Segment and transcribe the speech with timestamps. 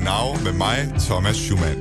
[0.00, 1.76] Genau med mig, Thomas Schumann.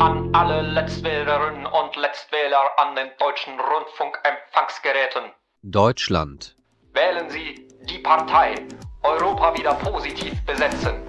[0.00, 5.32] An alle Letztwählerinnen und Letztwähler an den deutschen Rundfunkempfangsgeräten.
[5.62, 6.56] Deutschland.
[6.92, 8.54] Wählen Sie die Partei
[9.02, 11.00] Europa wieder positiv besetzen,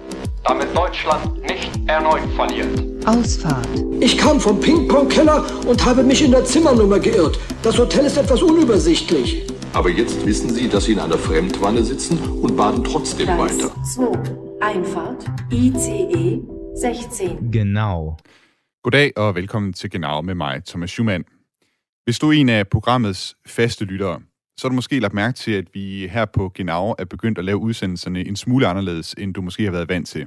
[0.44, 2.80] damit Deutschland nicht erneut verliert.
[3.06, 3.68] Ausfahrt.
[4.00, 7.38] Ich kam vom Ping-Pong-Keller und habe mich in der Zimmernummer geirrt.
[7.62, 9.46] Das Hotel ist etwas unübersichtlich.
[9.74, 13.82] Aber jetzt wissen Sie, dass Sie in einer Fremdwanne sitzen und baden trotzdem Gleis weiter.
[13.94, 14.60] 2.
[14.60, 15.30] Einfahrt.
[15.52, 16.40] ICE
[16.80, 17.52] 16.
[17.52, 18.16] Genau.
[18.82, 21.24] Goddag og velkommen til Genau med mig, Thomas Schumann.
[22.04, 24.20] Hvis du er en af programmets faste lyttere,
[24.56, 27.44] så har du måske lagt mærke til, at vi her på Genau er begyndt at
[27.44, 30.26] lave udsendelserne en smule anderledes, end du måske har været vant til.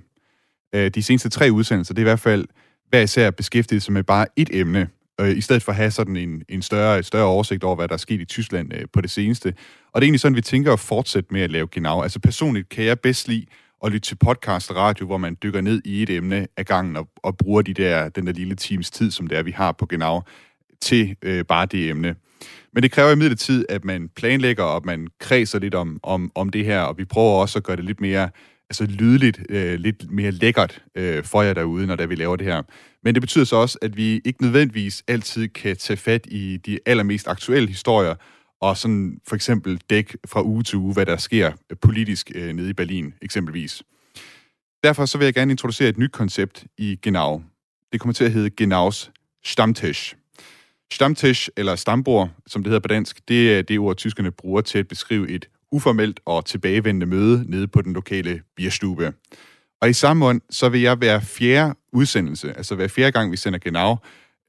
[0.76, 2.46] Øh, De seneste tre udsendelser, det er i hvert fald
[2.90, 4.88] hver især beskæftiget sig med bare et emne,
[5.22, 7.94] øh, i stedet for at have sådan en, en større, større oversigt over, hvad der
[7.94, 9.54] er sket i Tyskland øh, på det seneste.
[9.92, 12.02] Og det er egentlig sådan, vi tænker at fortsætte med at lave Genau.
[12.02, 13.46] Altså personligt kan jeg bedst lide
[13.84, 16.98] at lytte til podcast og radio, hvor man dykker ned i et emne af gangen
[16.98, 19.72] og, og bruger de der, den der lille times tid, som det er, vi har
[19.72, 20.22] på Genau,
[20.82, 22.16] til øh, bare det emne.
[22.74, 26.66] Men det kræver imidlertid, at man planlægger, og man kredser lidt om, om, om det
[26.66, 28.30] her, og vi prøver også at gøre det lidt mere
[28.74, 32.48] altså lydligt, øh, lidt mere lækkert øh, for jer derude, når der vi laver det
[32.48, 32.62] her.
[33.04, 36.80] Men det betyder så også, at vi ikke nødvendigvis altid kan tage fat i de
[36.86, 38.16] allermest aktuelle historier,
[38.62, 42.70] og sådan for eksempel dæk fra uge til uge, hvad der sker politisk øh, nede
[42.70, 43.84] i Berlin eksempelvis.
[44.84, 47.44] Derfor så vil jeg gerne introducere et nyt koncept i Genau.
[47.92, 49.12] Det kommer til at hedde Genaus
[49.44, 50.16] Stammtisch.
[50.94, 54.80] Stammtisch, eller stambord, som det hedder på dansk, det er det ord, tyskerne bruger til
[54.80, 59.14] at beskrive et uformelt og tilbagevendende møde nede på den lokale bierstube.
[59.82, 63.38] Og i samme ånd, så vil jeg hver fjerde udsendelse, altså hver fjerde gang, vi
[63.38, 63.98] sender Genau,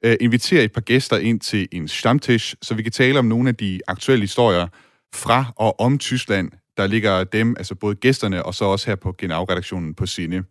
[0.05, 3.49] øh, invitere et par gæster ind til en stamtisch, så vi kan tale om nogle
[3.49, 4.67] af de aktuelle historier
[5.15, 9.13] fra og om Tyskland, der ligger dem, altså både gæsterne og så også her på
[9.13, 10.45] Genau-redaktionen på sine.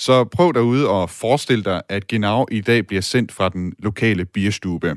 [0.00, 4.24] Så prøv derude og forestil dig, at Genau i dag bliver sendt fra den lokale
[4.24, 4.88] bierstube.
[4.88, 4.96] Det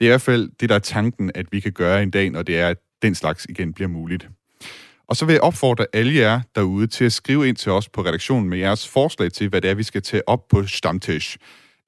[0.00, 2.42] er i hvert fald det, der er tanken, at vi kan gøre en dag, når
[2.42, 4.28] det er, at den slags igen bliver muligt.
[5.08, 8.00] Og så vil jeg opfordre alle jer derude til at skrive ind til os på
[8.00, 11.36] redaktionen med jeres forslag til, hvad det er, vi skal tage op på Stammtisch.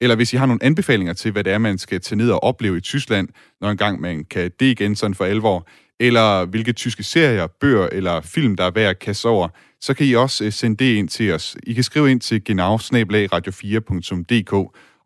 [0.01, 2.43] Eller hvis I har nogle anbefalinger til, hvad det er, man skal tage ned og
[2.43, 3.27] opleve i Tyskland,
[3.61, 5.67] når engang man kan det igen sådan for alvor,
[5.99, 9.47] eller hvilke tyske serier, bøger eller film, der er værd at kaste over,
[9.81, 11.57] så kan I også øh, sende det ind til os.
[11.63, 14.53] I kan skrive ind til genau radio4.dk,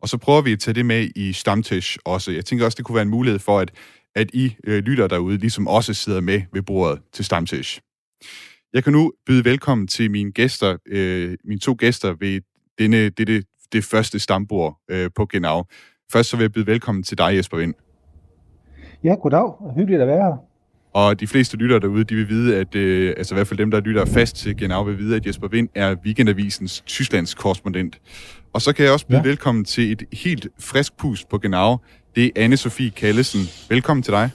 [0.02, 2.32] og så prøver vi at tage det med i Stammtisch også.
[2.32, 3.70] Jeg tænker også, det kunne være en mulighed for, at,
[4.14, 7.80] at I øh, lytter derude, ligesom også sidder med ved bordet til Stammtisch.
[8.72, 12.40] Jeg kan nu byde velkommen til mine gæster, øh, mine to gæster ved
[12.78, 15.64] denne, dette, det første stambord øh, på Genau.
[16.12, 17.74] Først så vil jeg byde velkommen til dig, Jesper Vind.
[19.04, 19.52] Ja, goddag.
[19.76, 20.36] Hyggeligt at være her.
[20.92, 23.70] Og de fleste lyttere derude, de vil vide, at, øh, altså i hvert fald dem,
[23.70, 28.00] der lytter fast til Genau, vil vide, at Jesper Vind er Weekendavisens Tysklands korrespondent.
[28.52, 29.24] Og så kan jeg også byde ja.
[29.24, 31.76] Velkommen til et helt frisk pust på Genau.
[32.16, 33.40] Det er Anne-Sophie Kallesen.
[33.68, 34.30] Velkommen til dig.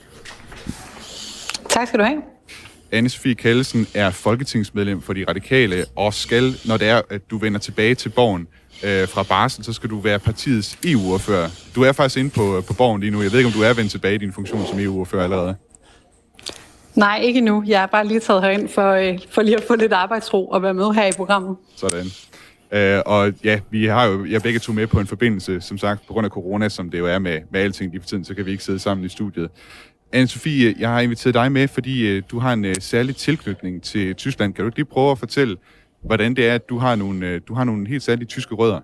[1.69, 2.21] Tak skal du have.
[2.93, 7.59] Anne-Sophie Kallesen er folketingsmedlem for De Radikale, og skal, når det er, at du vender
[7.59, 8.47] tilbage til borgen
[8.83, 11.49] øh, fra Barsel, så skal du være partiets EU-ordfører.
[11.75, 13.21] Du er faktisk inde på, på borgen lige nu.
[13.21, 15.55] Jeg ved ikke, om du er vendt tilbage i din funktion som EU-ordfører allerede.
[16.95, 17.63] Nej, ikke nu.
[17.67, 20.63] Jeg er bare lige taget herind for, øh, for lige at få lidt arbejdsro og
[20.63, 21.57] være med her i programmet.
[21.75, 22.05] Sådan.
[22.71, 26.07] Øh, og ja, vi har jo jeg begge to med på en forbindelse, som sagt,
[26.07, 28.33] på grund af corona, som det jo er med, med alting lige for tiden, så
[28.33, 29.49] kan vi ikke sidde sammen i studiet.
[30.15, 33.83] Anne-Sophie, øh, jeg har inviteret dig med, fordi øh, du har en øh, særlig tilknytning
[33.83, 34.53] til Tyskland.
[34.53, 35.57] Kan du ikke lige prøve at fortælle,
[36.01, 38.79] hvordan det er, at du har nogle, øh, du har nogle helt særlige tyske rødder?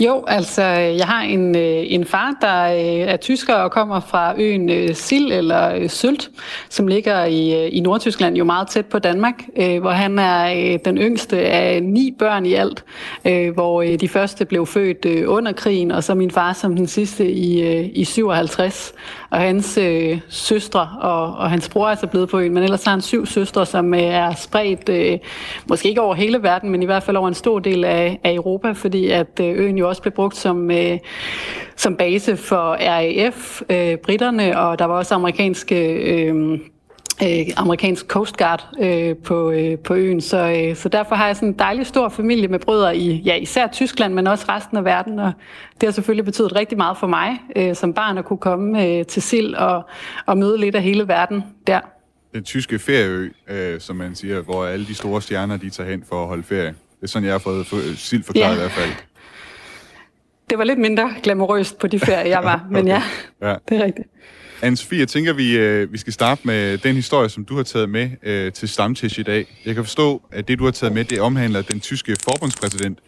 [0.00, 4.34] Jo, altså, jeg har en, øh, en far, der øh, er tysker og kommer fra
[4.38, 6.30] øen øh, Sild eller øh, Sylt,
[6.68, 9.34] som ligger i, i Nordtyskland, jo meget tæt på Danmark,
[9.80, 12.84] hvor han er den yngste af ni børn i alt,
[13.54, 17.80] hvor de første blev født under krigen, og så min far som den sidste i,
[17.86, 18.94] i 57.
[19.30, 22.84] Og hans øh, søstre og, og hans bror er så blevet på øen, men ellers
[22.84, 25.18] har han syv søstre, som øh, er spredt, øh,
[25.66, 28.34] måske ikke over hele verden, men i hvert fald over en stor del af, af
[28.34, 30.98] Europa, fordi at øen jo også blev brugt som, øh,
[31.76, 35.92] som base for RAF, øh, britterne, og der var også amerikanske...
[35.92, 36.58] Øh,
[37.22, 40.20] øh, amerikansk Coast Guard øh, på, øh, på øen.
[40.20, 43.34] Så, øh, så derfor har jeg sådan en dejlig stor familie med brødre i ja,
[43.36, 45.18] især Tyskland, men også resten af verden.
[45.18, 45.32] Og
[45.80, 49.06] det har selvfølgelig betydet rigtig meget for mig øh, som barn at kunne komme øh,
[49.06, 49.82] til Sild og,
[50.26, 51.80] og møde lidt af hele verden der.
[52.34, 56.04] Den tyske ferieø, øh, som man siger, hvor alle de store stjerner, de tager hen
[56.08, 56.66] for at holde ferie.
[56.68, 58.54] Det er sådan, jeg har fået for, sild forklaret Ja.
[58.54, 58.90] i hvert fald.
[60.50, 63.02] Det var lidt mindre glamourøst på de ferier, jeg var, men ja,
[63.42, 63.54] Ja.
[63.68, 64.06] det er rigtigt.
[64.62, 67.88] Anne-Sophie, jeg tænker, vi, øh, vi skal starte med den historie, som du har taget
[67.90, 69.56] med øh, til Stamtisch i dag.
[69.66, 72.98] Jeg kan forstå, at det, du har taget med, det omhandler den tyske forbundspræsident,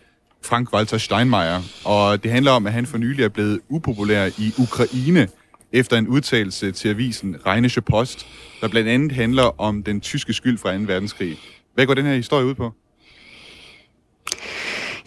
[0.47, 1.63] Frank-Walter Steinmeier.
[1.85, 5.29] Og det handler om, at han for nylig er blevet upopulær i Ukraine,
[5.73, 8.27] efter en udtalelse til avisen Rheinische Post,
[8.61, 10.83] der blandt andet handler om den tyske skyld fra 2.
[10.87, 11.39] verdenskrig.
[11.75, 12.73] Hvad går den her historie ud på?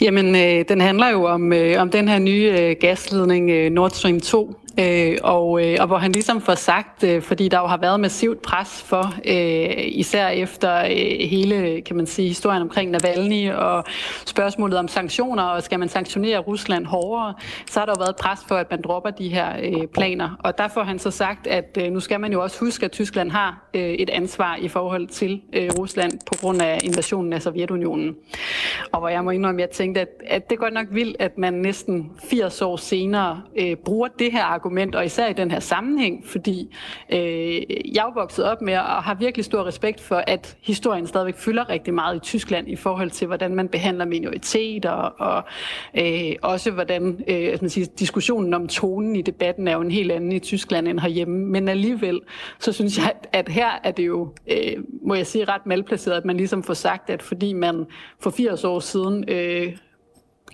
[0.01, 3.89] Jamen, øh, den handler jo om, øh, om den her nye øh, gasledning øh, Nord
[3.91, 7.65] Stream 2, Øh, og, øh, og hvor han ligesom får sagt, øh, fordi der jo
[7.65, 12.91] har været massivt pres for, øh, især efter øh, hele, kan man sige, historien omkring
[12.91, 13.83] Navalny og
[14.25, 17.33] spørgsmålet om sanktioner, og skal man sanktionere Rusland hårdere,
[17.69, 20.29] så har der jo været pres for, at man dropper de her øh, planer.
[20.39, 22.91] Og der får han så sagt, at øh, nu skal man jo også huske, at
[22.91, 27.41] Tyskland har øh, et ansvar i forhold til øh, Rusland på grund af invasionen af
[27.41, 28.15] Sovjetunionen.
[28.91, 31.17] Og hvor jeg må indrømme, at jeg tænkte, at, at det er godt nok vildt,
[31.19, 34.64] at man næsten 80 år senere øh, bruger det her argument,
[34.95, 36.75] og især i den her sammenhæng, fordi
[37.09, 37.61] øh,
[37.95, 41.69] jeg er vokset op med og har virkelig stor respekt for, at historien stadigvæk fylder
[41.69, 45.43] rigtig meget i Tyskland i forhold til, hvordan man behandler minoriteter, og
[45.97, 50.11] øh, også hvordan øh, man siger, diskussionen om tonen i debatten er jo en helt
[50.11, 51.45] anden i Tyskland end herhjemme.
[51.45, 52.21] Men alligevel,
[52.59, 56.25] så synes jeg, at her er det jo, øh, må jeg sige, ret malplaceret, at
[56.25, 57.85] man ligesom får sagt, at fordi man
[58.19, 59.77] for 80 år siden øh,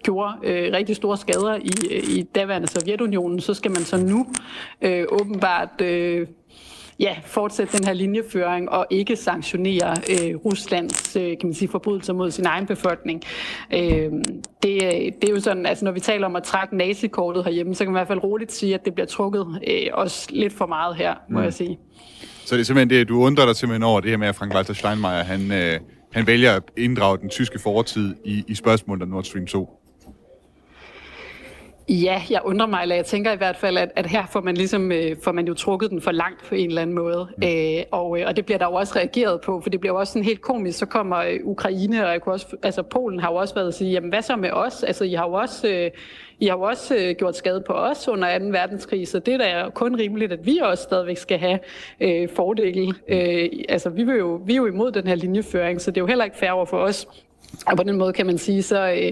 [0.04, 4.28] gjorde øh, rigtig store skader i, øh, i daværende Sovjetunionen, så skal man så nu
[4.82, 6.28] øh, åbenbart øh,
[7.02, 12.14] ja, fortsætte den her linjeføring og ikke sanktionere øh, Ruslands øh, kan man sige, forbrydelser
[12.14, 13.22] mod sin egen befolkning.
[13.74, 13.80] Øh,
[14.64, 14.82] det,
[15.22, 17.94] det er jo sådan, altså når vi taler om at trække nazikortet herhjemme, så kan
[17.94, 20.96] man i hvert fald roligt sige, at det bliver trukket øh, også lidt for meget
[20.96, 21.44] her, må mm.
[21.44, 21.80] jeg sige.
[22.46, 24.74] Så det er simpelthen det, du undrer dig simpelthen over det her med, at Frank-Walter
[24.74, 25.80] Steinmeier, han, øh,
[26.12, 29.81] han vælger at inddrage den tyske fortid i, i spørgsmålet om Nord Stream 2?
[31.90, 34.58] Ja, jeg undrer mig, eller jeg tænker i hvert fald, at, at her får man,
[34.58, 37.28] ligesom, øh, får man jo trukket den for langt på en eller anden måde.
[37.38, 37.44] Mm.
[37.44, 40.00] Øh, og, øh, og det bliver der jo også reageret på, for det bliver jo
[40.00, 40.78] også sådan helt komisk.
[40.78, 43.74] Så kommer øh, Ukraine, og jeg kunne også, altså Polen har jo også været at
[43.74, 44.84] sige, jamen hvad så med os?
[44.84, 45.92] Altså I har jo også, øh,
[46.40, 48.46] I har jo også øh, gjort skade på os under 2.
[48.46, 51.60] verdenskrig, så det er da kun rimeligt, at vi også stadigvæk skal have
[52.02, 52.94] øh, fordele.
[53.08, 56.02] Øh, altså vi, vil jo, vi er jo imod den her linjeføring, så det er
[56.02, 57.08] jo heller ikke fair over for os
[57.68, 59.12] og på den måde kan man sige, så, øh,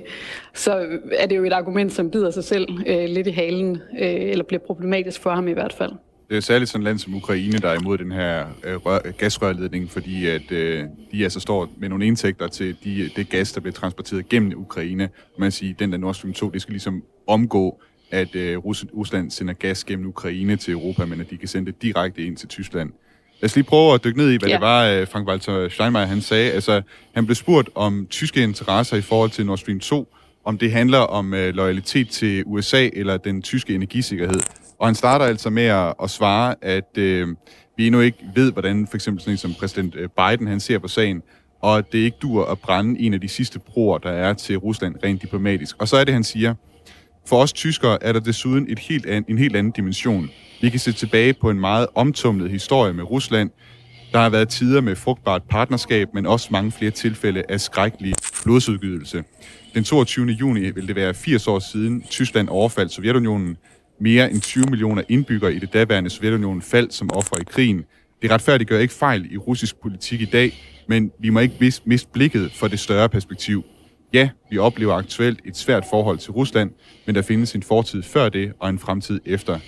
[0.53, 4.31] så er det jo et argument, som bider sig selv øh, lidt i halen, øh,
[4.31, 5.91] eller bliver problematisk for ham i hvert fald.
[6.29, 9.11] Det er særligt sådan et land som Ukraine, der er imod den her øh, rør,
[9.11, 13.61] gasrørledning, fordi at øh, de altså står med nogle indtægter til de, det gas, der
[13.61, 15.09] bliver transporteret gennem Ukraine.
[15.37, 17.81] Man siger, den der Nord Stream 2, det skal ligesom omgå,
[18.11, 21.81] at øh, Rusland sender gas gennem Ukraine til Europa, men at de kan sende det
[21.81, 22.91] direkte ind til Tyskland.
[23.41, 24.53] Lad os lige prøve at dykke ned i, hvad ja.
[24.53, 26.51] det var, øh, Frank Walter Steinmeier han sagde.
[26.51, 26.81] Altså,
[27.15, 30.13] han blev spurgt om tyske interesser i forhold til Nord Stream 2,
[30.45, 34.39] om det handler om øh, loyalitet til USA eller den tyske energisikkerhed.
[34.79, 37.27] Og han starter altså med at, at svare, at øh,
[37.77, 40.79] vi endnu ikke ved, hvordan for eksempel sådan en som præsident øh, Biden han ser
[40.79, 41.21] på sagen,
[41.61, 44.95] og det ikke dur at brænde en af de sidste broer, der er til Rusland
[45.03, 45.75] rent diplomatisk.
[45.81, 46.53] Og så er det, han siger,
[47.29, 50.29] for os tyskere er der desuden et helt an, en helt anden dimension.
[50.61, 53.49] Vi kan se tilbage på en meget omtumlet historie med Rusland.
[54.13, 59.23] Der har været tider med frugtbart partnerskab, men også mange flere tilfælde af skrækkelig blodsudgydelse.
[59.73, 60.25] Den 22.
[60.25, 63.57] juni vil det være 80 år siden Tyskland overfaldt Sovjetunionen.
[64.01, 67.83] Mere end 20 millioner indbyggere i det daværende Sovjetunionen faldt som ofre i krigen.
[68.21, 70.53] Det retfærdiggør ikke fejl i russisk politik i dag,
[70.87, 73.63] men vi må ikke miste blikket for det større perspektiv.
[74.13, 76.71] Ja, vi oplever aktuelt et svært forhold til Rusland,
[77.05, 79.59] men der findes en fortid før det og en fremtid efter.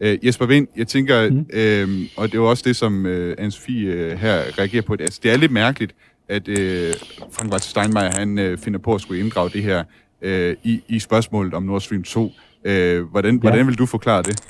[0.00, 1.46] Uh, Jesper Vind, jeg tænker, mm.
[1.52, 5.20] øh, og det er jo også det, som uh, Anne-Sophie uh, her reagerer på, altså,
[5.22, 5.94] det er lidt mærkeligt,
[6.28, 6.54] at uh,
[7.32, 9.84] Frank Walter Steinmeier, han uh, finder på at skulle inddrage det her
[10.22, 12.22] uh, i, i spørgsmålet om Nord Stream 2.
[12.22, 12.30] Uh,
[13.10, 13.40] hvordan, ja.
[13.40, 14.40] hvordan vil du forklare det?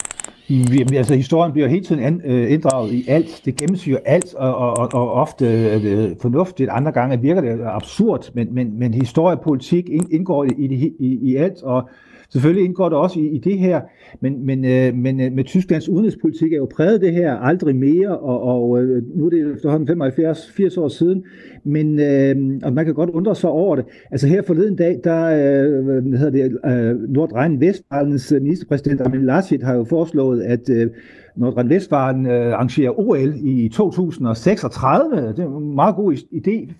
[0.48, 3.42] Vi, altså, historien bliver hele tiden an, øh, inddraget i alt.
[3.44, 6.70] Det gennemsyrer alt, og, og, og ofte øh, øh, fornuftigt.
[6.70, 11.18] Andre gange virker det absurd, men, men, men historie og politik indgår i, i, i,
[11.22, 11.88] i alt, og
[12.32, 13.80] Selvfølgelig indgår det også i, i det her,
[14.20, 18.18] men, men, øh, men øh, med Tysklands udenrigspolitik er jo præget det her aldrig mere,
[18.18, 21.24] og, og øh, nu er det efterhånden 75-80 år siden,
[21.64, 23.84] men øh, og man kan godt undre sig over det.
[24.10, 29.62] Altså her forleden dag, der øh, hvad hedder det, øh, Nordrhein-Vestfalens øh, ministerpræsident Armin Laschet
[29.62, 30.90] har jo foreslået, at øh,
[31.36, 35.28] Nordrhein-Westfalen øh, arrangerer OL i 2036.
[35.28, 36.72] Det er en meget god idé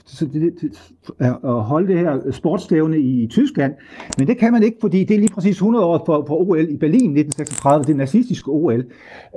[1.20, 3.75] at holde det her sportsstævne i Tyskland.
[4.18, 6.68] Men det kan man ikke, fordi det er lige præcis 100 år for, for OL
[6.70, 8.84] i Berlin 1936, det nazistiske OL.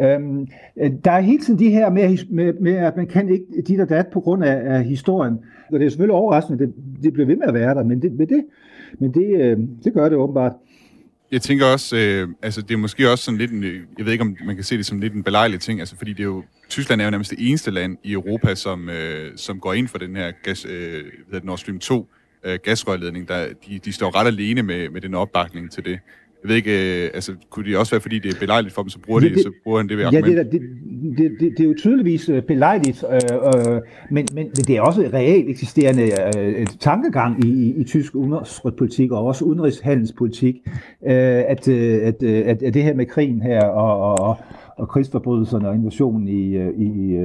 [0.02, 0.48] Øhm,
[0.78, 3.80] øh, der er hele tiden de her med, med, med, at man kan ikke dit
[3.80, 5.38] og dat på grund af, af historien.
[5.72, 6.74] Og det er selvfølgelig overraskende, det,
[7.04, 8.46] det bliver ved med at være der, men det, men det,
[9.00, 10.54] men det, øh, det gør det åbenbart.
[11.32, 14.12] Jeg tænker også, øh, altså det er måske også sådan lidt en, øh, jeg ved
[14.12, 16.24] ikke om man kan se det som lidt en belejlig ting, altså fordi det er
[16.24, 19.88] jo, Tyskland er jo nærmest det eneste land i Europa, som, øh, som går ind
[19.88, 21.04] for den her gas, øh,
[21.44, 22.08] Nord Stream 2
[22.44, 26.00] øh, gasrørledning, der, de, de står ret alene med, med den opbakning til det.
[26.44, 28.90] Jeg ved ikke, øh, altså kunne det også være, fordi det er belejligt for dem,
[28.90, 30.38] så bruger, det, de, så bruger han det ved argument?
[30.38, 30.62] Ja, det, det,
[31.18, 34.82] det, det, det er jo tydeligvis øh, belejligt, øh, øh, men, men, men det er
[34.82, 36.04] også reelt eksisterende
[36.38, 40.56] øh, tankegang i, i, i tysk udenrigspolitik og også udenrigshandelspolitik,
[41.06, 44.38] øh, at, øh, at, at, at det her med krigen her og, og,
[44.78, 47.16] og krigsforbrydelserne og invasionen i, i, i,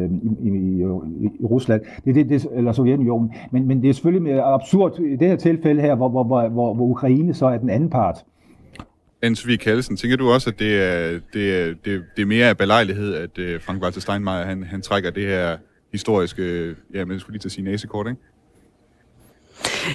[0.42, 3.32] i, i, i Rusland, det, det, det, eller Sovjetunionen.
[3.52, 6.74] Men, men det er selvfølgelig mere absurd i det her tilfælde her, hvor, hvor, hvor,
[6.74, 8.24] hvor Ukraine så er den anden part.
[9.24, 12.48] Anne Sofie Kallesen, tænker du også, at det er, det er, det, det er mere
[12.48, 15.56] af belejlighed, at øh, Frank Walter Steinmeier, han, han trækker det her
[15.92, 18.20] historiske, ja, men jeg skulle lige til at sige næsekort, ikke?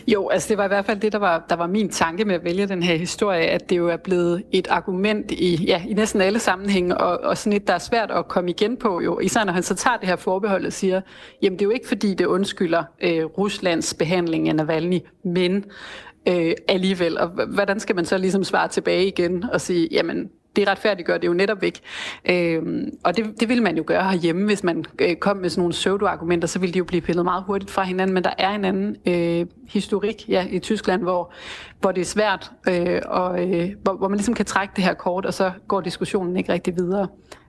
[0.07, 2.35] Jo, altså det var i hvert fald det, der var, der var min tanke med
[2.35, 5.93] at vælge den her historie, at det jo er blevet et argument i, ja, i
[5.93, 9.19] næsten alle sammenhænge, og, og sådan et, der er svært at komme igen på, jo,
[9.19, 11.01] især når han så tager det her forbehold og siger,
[11.41, 15.65] jamen det er jo ikke fordi, det undskylder øh, Ruslands behandling af Navalny, men
[16.29, 17.17] øh, alligevel.
[17.17, 21.27] Og hvordan skal man så ligesom svare tilbage igen og sige, jamen det retfærdiggør det
[21.27, 21.81] jo netop ikke.
[22.29, 22.61] Øh,
[23.03, 25.71] og det, det vil man jo gøre herhjemme, hvis man øh, kom med sådan nogle
[25.71, 28.65] pseudo-argumenter, så ville de jo blive pillet meget hurtigt fra hinanden, men der er en
[28.65, 31.33] anden øh, historik ja, i Tyskland, hvor,
[31.81, 34.93] hvor det er svært, øh, og øh, hvor, hvor man ligesom kan trække det her
[34.93, 37.07] kort, og så går diskussionen ikke rigtig videre.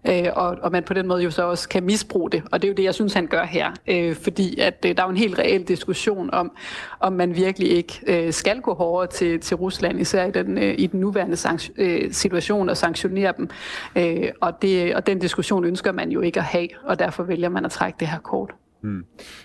[0.09, 2.69] Øh, og, og man på den måde jo så også kan misbruge det, og det
[2.69, 5.11] er jo det, jeg synes, han gør her, øh, fordi at øh, der er jo
[5.11, 6.53] en helt reel diskussion om,
[7.01, 10.75] om man virkelig ikke øh, skal gå hårdere til, til Rusland, især i den, øh,
[10.79, 13.49] i den nuværende sank- øh, situation, og sanktionere dem.
[13.97, 17.49] Øh, og, det, og den diskussion ønsker man jo ikke at have, og derfor vælger
[17.49, 18.51] man at trække det her kort.
[18.83, 19.05] Hmm.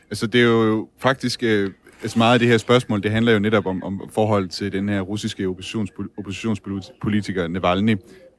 [0.09, 1.43] Altså det er jo faktisk...
[1.43, 1.71] Øh
[2.01, 4.89] altså meget af det her spørgsmål, det handler jo netop om, om forhold til den
[4.89, 7.97] her russiske oppositions, oppositionspolitiker Navalny.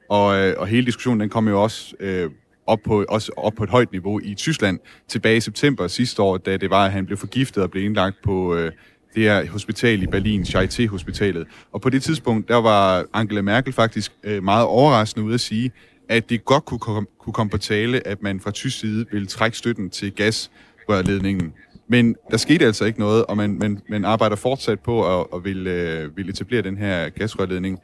[0.09, 2.29] Og, øh, og hele diskussionen, den kom jo også, øh,
[2.67, 6.37] op, på, også op på et højt niveau i Tyskland tilbage i september sidste år,
[6.37, 8.71] da det var, at han blev forgiftet og blev indlagt på øh,
[9.15, 11.45] det her hospital i Berlin, Charité-hospitalet.
[11.71, 15.71] Og på det tidspunkt, der var Angela Merkel faktisk øh, meget overraskende ude at sige,
[16.09, 19.27] at det godt kunne, kom, kunne komme på tale, at man fra tysk side ville
[19.27, 21.53] trække støtten til gasrørledningen
[21.87, 25.43] men der skete altså ikke noget, og man, man, man arbejder fortsat på at, at
[25.43, 27.79] vil, øh, vil etablere den her gasrørledning.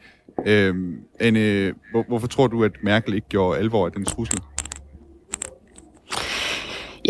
[0.46, 0.76] Øh,
[1.20, 4.40] Anne, hvor, hvorfor tror du, at Merkel ikke gjorde alvor af den trussel?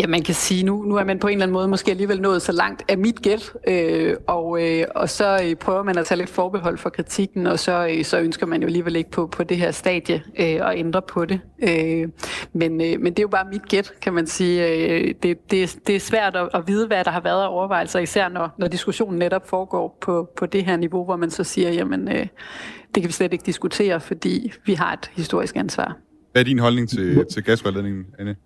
[0.00, 2.20] Ja, man kan sige, nu, nu er man på en eller anden måde måske alligevel
[2.20, 6.06] nået så langt af mit gæt, øh, og, øh, og så øh, prøver man at
[6.06, 9.26] tage lidt forbehold for kritikken, og så, øh, så ønsker man jo alligevel ikke på,
[9.26, 11.40] på det her stadie øh, at ændre på det.
[11.68, 12.08] Øh,
[12.52, 14.68] men, øh, men det er jo bare mit gæt, kan man sige.
[14.68, 17.98] Øh, det, det, det er svært at, at vide, hvad der har været af overvejelser,
[17.98, 21.70] især når, når diskussionen netop foregår på, på det her niveau, hvor man så siger,
[21.70, 22.26] jamen øh,
[22.94, 25.96] det kan vi slet ikke diskutere, fordi vi har et historisk ansvar.
[26.32, 28.36] Hvad er din holdning til, til gasrørledningen, Anne?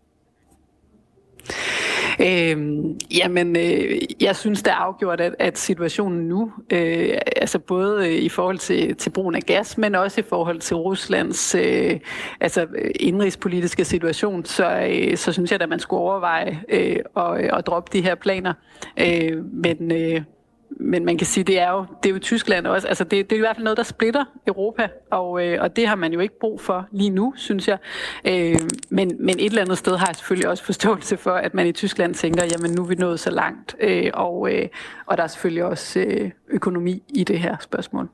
[2.20, 8.08] Øhm, jamen, øh, jeg synes, det er afgjort, at, at situationen nu, øh, altså både
[8.08, 12.00] øh, i forhold til, til brugen af gas, men også i forhold til Ruslands øh,
[12.40, 12.66] altså
[13.00, 17.66] indrigspolitiske situation, så, øh, så synes jeg, at man skulle overveje øh, at, øh, at
[17.66, 18.52] droppe de her planer.
[19.00, 20.22] Øh, men, øh,
[20.70, 22.88] men man kan sige, det er jo, det er jo Tyskland også.
[22.88, 25.88] Altså det, det er i hvert fald noget, der splitter Europa, og, øh, og det
[25.88, 27.78] har man jo ikke brug for lige nu, synes jeg.
[28.26, 28.56] Øh,
[28.90, 31.72] men, men et eller andet sted har jeg selvfølgelig også forståelse for, at man i
[31.72, 34.68] Tyskland tænker, jamen nu er vi nået så langt, øh, og, øh,
[35.06, 38.08] og der er selvfølgelig også øh, økonomi i det her spørgsmål.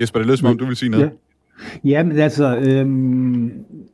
[0.00, 1.04] Jesper, det lyder som om, du vil sige noget.
[1.04, 1.10] Ja.
[1.84, 3.52] Ja, men altså, øhm,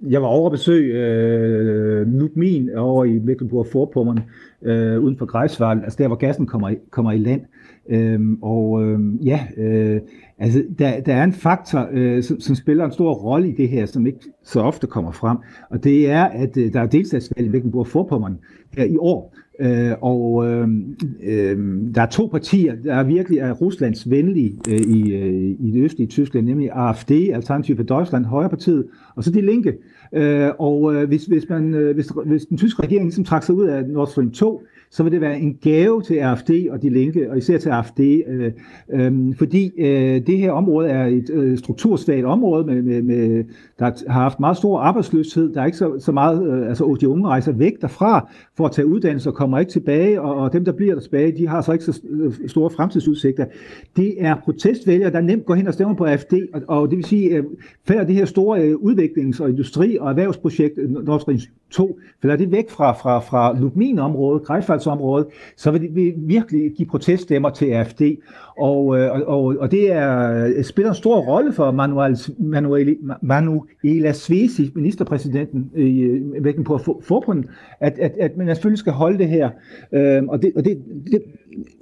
[0.08, 4.20] jeg var over at besøge øh, Nukmin over i Mecklenburg-Vorpommern,
[4.62, 7.40] øh, uden for Greifswald, altså der, hvor gassen kommer i, kommer i land.
[7.88, 10.00] Øhm, og øhm, ja, øh,
[10.38, 13.68] altså der, der er en faktor, øh, som, som spiller en stor rolle i det
[13.68, 15.36] her, som ikke så ofte kommer frem,
[15.70, 18.34] og det er, at øh, der er delstatsvalg i Mecklenburg-Vorpommern
[18.76, 20.68] her i år, Øh, og øh,
[21.22, 21.58] øh,
[21.94, 25.84] der er to partier, der er virkelig er Ruslands venlige øh, i, øh, i det
[25.84, 28.86] østlige Tyskland, nemlig AfD, Alternativ for Deutschland, Højrepartiet,
[29.16, 29.74] og så de linke.
[30.12, 33.54] Øh, og øh, hvis, hvis, man, øh, hvis, hvis den tyske regering ligesom trak sig
[33.54, 34.62] ud af Nord Stream 2,
[34.94, 38.00] så vil det være en gave til AFD og de linke, og især til AFD,
[38.00, 38.52] øh,
[38.92, 43.44] øh, fordi øh, det her område er et øh, struktursvagt område, med, med, med,
[43.78, 45.54] der har haft meget stor arbejdsløshed.
[45.54, 48.72] Der er ikke så, så meget, øh, altså de unge rejser væk derfra for at
[48.72, 51.60] tage uddannelse og kommer ikke tilbage, og, og dem, der bliver der tilbage, de har
[51.60, 53.46] så ikke så øh, store fremtidsudsigter.
[53.96, 57.04] Det er protestvælgere, der nemt går hen og stemmer på AFD, og, og det vil
[57.04, 57.44] sige, øh,
[57.86, 61.38] falder det her store øh, udviklings- og industri- og erhvervsprojekt, Nord Stream
[61.70, 65.26] 2, falder det væk fra, fra, fra Lubmin-området, Greifswald hovedstadsområdet,
[65.56, 68.02] så vil det virkelig give proteststemmer til AFD.
[68.02, 68.16] Øh,
[68.58, 68.86] og,
[69.26, 75.70] og, og det er, øh, spiller en stor rolle for Manuel, Manuel, Manuela Svesi, ministerpræsidenten
[75.76, 77.44] i øh, vækken på forbunden,
[77.80, 79.50] at, at, at man selvfølgelig skal holde det her.
[79.92, 80.78] Øhm, og, det, og, det,
[81.12, 81.22] det,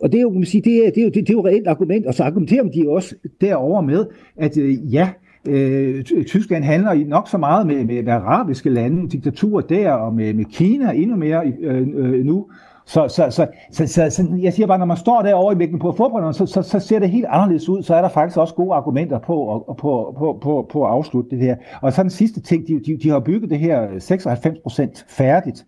[0.02, 1.34] og det er jo, kan man sige, det er, det er jo, det, det er
[1.34, 4.06] jo reelt argument, og så argumenterer de også derover med,
[4.36, 5.08] at øh, ja,
[5.48, 10.34] Øh, Tyskland handler nok så meget med, med, med arabiske lande, diktaturer der, og med,
[10.34, 12.46] med Kina endnu mere øh, øh, nu.
[12.92, 15.78] Så, så, så, så, så, så jeg siger bare, når man står derovre i mængden
[15.78, 17.82] på fodbolderne, så, så, så ser det helt anderledes ud.
[17.82, 21.38] Så er der faktisk også gode argumenter på, på, på, på, på at afslutte det
[21.38, 21.56] her.
[21.82, 25.66] Og så den sidste ting, de, de, de har bygget det her 96% færdigt.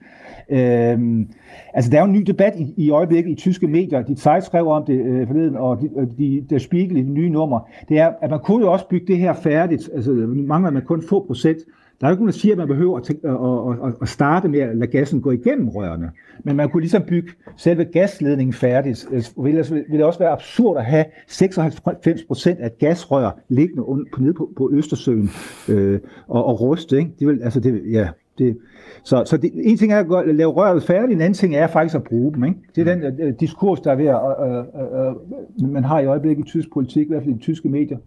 [0.48, 1.28] Øhm,
[1.74, 4.02] altså, der er jo en ny debat i, i øjeblikket i tyske medier.
[4.02, 7.10] De Zeit skrev om det øh, forleden, og de, øh, de, der Spiegel i det
[7.10, 7.68] nye nummer.
[7.88, 9.90] Det er, at man kunne jo også bygge det her færdigt.
[9.94, 11.58] Altså, mangler man kun få procent.
[12.04, 14.49] Der er ikke nogen, der siger, at man behøver at, tænke, at, at, at starte
[14.49, 16.11] med at lade gassen gå igennem rørene.
[16.42, 19.06] Men man kunne ligesom bygge selve gasledningen færdigt.
[19.11, 23.82] Det ville, ville det også være absurd at have 96 procent af gasrør liggende
[24.12, 25.30] på, nede på, på Østersøen
[25.68, 26.99] øh, og, og ruste.
[26.99, 27.11] Ikke?
[27.18, 28.08] Det vil, altså det, ja,
[28.38, 28.58] det,
[29.02, 31.94] så, så det, en ting er at lave røret færdigt, en anden ting er faktisk
[31.94, 32.44] at bruge dem.
[32.44, 32.56] Ikke?
[32.76, 36.06] Det er den uh, diskurs, der er ved at, uh, uh, uh, man har i
[36.06, 37.99] øjeblikket i tysk politik, i hvert fald i de tyske medier.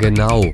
[0.00, 0.44] Genau.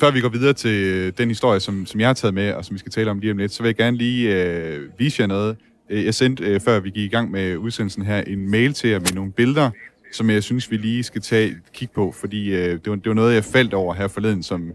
[0.00, 2.64] Før vi går videre til øh, den historie, som, som jeg har taget med, og
[2.64, 5.20] som vi skal tale om lige om lidt, så vil jeg gerne lige øh, vise
[5.20, 5.56] jer noget.
[5.90, 8.90] Øh, jeg sendte, øh, før vi gik i gang med udsendelsen her, en mail til
[8.90, 9.70] jer med nogle billeder,
[10.12, 13.14] som jeg synes, vi lige skal tage kig på, fordi øh, det, var, det var
[13.14, 14.72] noget, jeg faldt over her forleden, som,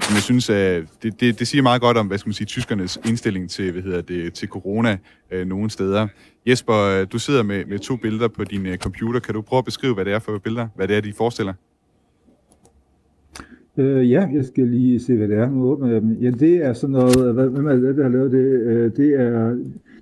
[0.00, 2.46] som jeg synes, at det, det, det siger meget godt om, hvad skal man sige,
[2.46, 4.98] tyskernes indstilling til, hvad hedder det, til corona
[5.30, 6.08] øh, nogle steder.
[6.46, 9.20] Jesper, du sidder med, med to billeder på din øh, computer.
[9.20, 10.68] Kan du prøve at beskrive, hvad det er for billeder?
[10.76, 11.54] Hvad det er, de forestiller?
[13.80, 15.50] Øh, ja, jeg skal lige se, hvad det er.
[15.50, 16.12] Nu åbner jeg dem.
[16.12, 18.38] Ja, det er sådan noget, hvad, hvem er det, der har lavet det?
[18.38, 19.50] Øh, det er,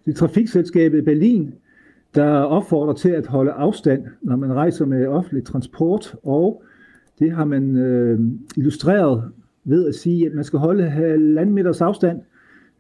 [0.04, 1.54] det er trafikselskabet i Berlin,
[2.14, 6.62] der opfordrer til at holde afstand, når man rejser med offentlig transport, og
[7.18, 8.20] det har man øh,
[8.56, 9.23] illustreret
[9.64, 12.20] ved at sige, at man skal holde halvanden meters afstand,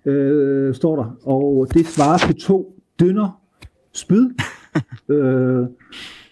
[0.04, 3.40] øh, står der, og det svarer til to dønner
[3.92, 4.30] spyd.
[5.08, 5.66] øh,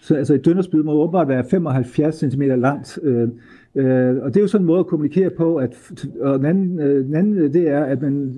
[0.01, 2.99] så altså et dønnerspyd må åbenbart være 75 cm langt.
[3.03, 3.27] Øh,
[3.77, 5.75] øh, og det er jo sådan en måde at kommunikere på, at,
[6.21, 8.35] og den anden, øh, den anden det er, at man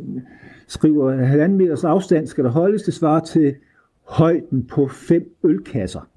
[0.68, 3.56] skriver, at halvanden meters afstand skal der holdes, det svarer til
[4.04, 6.10] højden på fem ølkasser.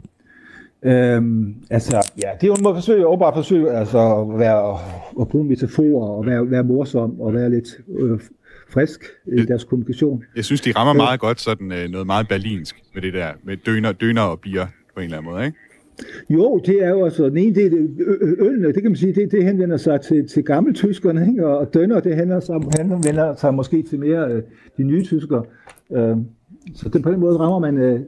[0.85, 4.39] Øhm, altså, ja, det er jo en måde at forsøge, at bare forsøge altså, at,
[4.39, 4.79] være,
[5.21, 8.21] at bruge metaforer og være, være morsom og være lidt øh,
[8.71, 10.25] frisk i deres kommunikation.
[10.37, 13.57] Jeg synes, de rammer meget godt sådan øh, noget meget berlinsk med det der, med
[13.57, 15.59] døner, døner og bier på en eller anden måde, ikke?
[16.31, 17.73] Jo, det er jo altså, den ene, det,
[18.38, 21.47] ølene, det kan man sige, det, det henvender sig til, til gamle tyskerne, ikke?
[21.47, 24.43] og dønner, det henvender sig, henvender sig måske til mere øh,
[24.77, 25.45] de nye tyskere.
[25.93, 26.17] Øh,
[26.75, 28.01] så det, på den måde rammer man øh,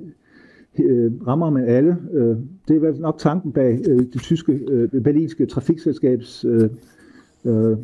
[0.78, 1.96] øh, rammer man alle.
[2.12, 2.37] Øh,
[2.68, 6.70] det er vel nok tanken bag øh, det tyske, øh, berlinske trafikselskabs øh,
[7.44, 7.76] øh,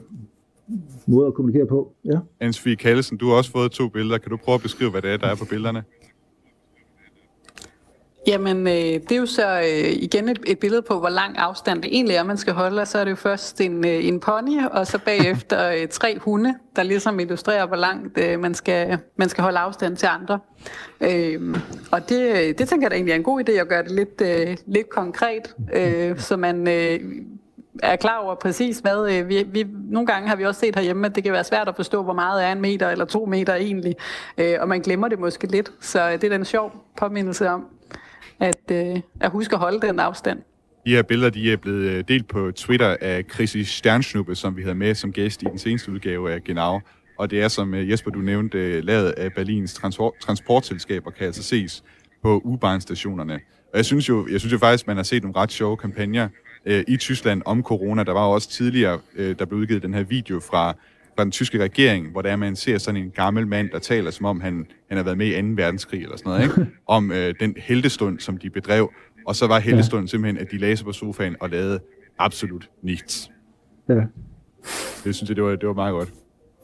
[1.07, 1.93] måde at kommunikere på.
[2.05, 2.19] Ja.
[2.41, 4.19] Ansvig Kallesen, du har også fået to billeder.
[4.19, 5.83] Kan du prøve at beskrive, hvad det er, der er på billederne?
[8.31, 11.83] Jamen, øh, det er jo så øh, igen et, et billede på, hvor lang afstand
[11.83, 12.81] det egentlig er, man skal holde.
[12.81, 16.19] Og så er det jo først en, øh, en pony, og så bagefter øh, tre
[16.19, 20.39] hunde, der ligesom illustrerer, hvor langt øh, man, skal, man skal holde afstand til andre.
[21.01, 21.57] Øh,
[21.91, 24.23] og det, det tænker jeg da egentlig er en god idé at gøre det lidt,
[24.25, 26.69] øh, lidt konkret, øh, så man...
[26.69, 27.01] Øh,
[27.83, 29.13] er klar over præcis hvad.
[29.13, 31.69] Øh, vi, vi, nogle gange har vi også set herhjemme, at det kan være svært
[31.69, 33.97] at forstå, hvor meget er en meter eller to meter egentlig.
[34.39, 35.73] Øh, og man glemmer det måske lidt.
[35.81, 37.67] Så det er den sjov påmindelse om,
[38.41, 40.39] at, øh, at huske at holde den afstand.
[40.87, 44.63] De her billeder de er blevet øh, delt på Twitter af Chrissy Stjernsnuppe, som vi
[44.63, 46.81] havde med som gæst i den seneste udgave af Genau.
[47.19, 51.27] Og det er, som øh, Jesper, du nævnte, øh, lavet af Berlins transport, transportselskaber, kan
[51.27, 51.85] altså ses
[52.23, 53.35] på U-Bahn-stationerne.
[53.73, 56.29] Og jeg synes jo, jeg synes jo faktisk, man har set nogle ret sjove kampagner
[56.67, 58.05] øh, i Tyskland om corona.
[58.05, 60.75] Der var jo også tidligere, øh, der blev udgivet den her video fra
[61.17, 64.27] fra den tyske regering, hvor der man ser sådan en gammel mand, der taler som
[64.27, 65.49] om han, han har været med i 2.
[65.57, 66.71] verdenskrig eller sådan noget, ikke?
[66.87, 68.93] om øh, den heldestund, som de bedrev.
[69.27, 70.11] Og så var heldestunden ja.
[70.11, 71.81] simpelthen, at de lagde sig på sofaen og lavede
[72.19, 73.31] absolut nichts.
[73.89, 73.95] Ja.
[75.05, 76.13] Det synes jeg, det var, det var meget godt.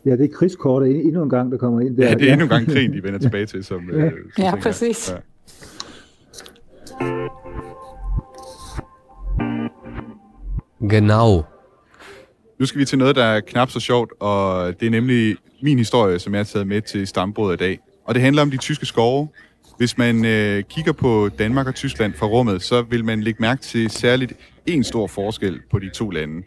[0.07, 2.09] Ja, det er krigskortet endnu en gang, der kommer ind der.
[2.09, 3.65] Ja, det er endnu en gang krigen, de vender tilbage til.
[3.65, 5.13] Som, ja, øh, som ja præcis.
[5.13, 5.17] Ja.
[10.89, 11.43] Genau.
[12.59, 15.79] Nu skal vi til noget, der er knap så sjovt, og det er nemlig min
[15.79, 17.79] historie, som jeg har taget med til stambordet i dag.
[18.05, 19.29] Og det handler om de tyske skove.
[19.79, 23.63] Hvis man øh, kigger på Danmark og Tyskland fra rummet, så vil man lægge mærke
[23.63, 24.33] til særligt
[24.67, 26.43] en stor forskel på de to lande.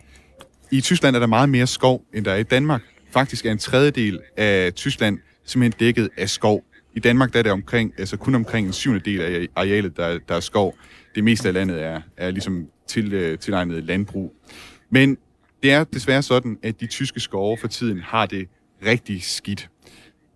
[0.71, 2.81] I Tyskland er der meget mere skov, end der er i Danmark.
[3.11, 6.63] Faktisk er en tredjedel af Tyskland simpelthen dækket af skov.
[6.95, 10.19] I Danmark der er det omkring, altså kun omkring en syvende del af arealet, der,
[10.29, 10.75] der er skov.
[11.15, 14.35] Det meste af landet er, er ligesom til, øh, tilegnet landbrug.
[14.89, 15.17] Men
[15.63, 18.47] det er desværre sådan, at de tyske skove for tiden har det
[18.85, 19.69] rigtig skidt.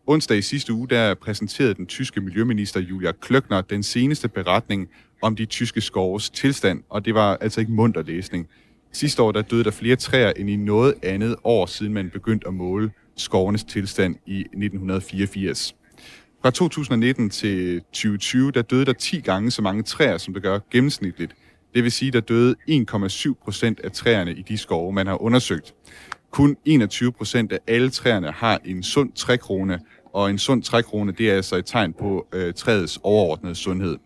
[0.07, 4.89] Onsdag i sidste uge, der præsenterede den tyske miljøminister Julia Klöckner den seneste beretning
[5.21, 8.47] om de tyske skoves tilstand, og det var altså ikke munter læsning.
[8.91, 12.47] Sidste år der døde der flere træer end i noget andet år, siden man begyndte
[12.47, 15.75] at måle skovenes tilstand i 1984.
[16.41, 20.59] Fra 2019 til 2020, der døde der 10 gange så mange træer, som der gør
[20.71, 21.35] gennemsnitligt.
[21.73, 25.73] Det vil sige, der døde 1,7 procent af træerne i de skove, man har undersøgt.
[26.31, 29.79] Kun 21 procent af alle træerne har en sund trækrone,
[30.13, 33.97] og en sund trækrone, det er altså et tegn på øh, træets overordnede sundhed.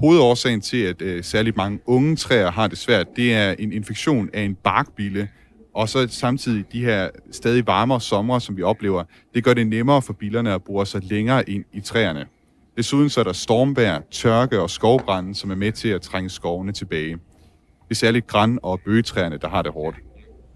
[0.00, 4.30] Hovedårsagen til, at øh, særligt mange unge træer har det svært, det er en infektion
[4.32, 5.28] af en barkbille,
[5.74, 10.02] og så samtidig de her stadig varmere sommer, som vi oplever, det gør det nemmere
[10.02, 12.26] for billerne at bore sig længere ind i træerne.
[12.80, 16.72] Desuden så er der stormvær, tørke og skovbrænde, som er med til at trænge skovene
[16.72, 17.12] tilbage.
[17.12, 19.96] Det er særligt græn- og bøgetræerne, der har det hårdt.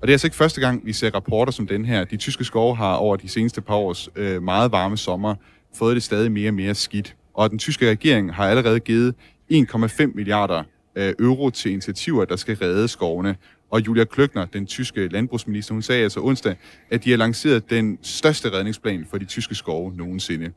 [0.00, 2.04] Og det er altså ikke første gang, vi ser rapporter som den her.
[2.04, 5.34] De tyske skove har over de seneste par års øh, meget varme sommer
[5.74, 7.16] fået det stadig mere og mere skidt.
[7.34, 9.14] Og den tyske regering har allerede givet
[9.52, 10.62] 1,5 milliarder
[10.96, 13.36] øh, euro til initiativer, der skal redde skovene.
[13.70, 16.56] Og Julia Kløckner, den tyske landbrugsminister, hun sagde altså onsdag,
[16.90, 20.52] at de har lanceret den største redningsplan for de tyske skove nogensinde.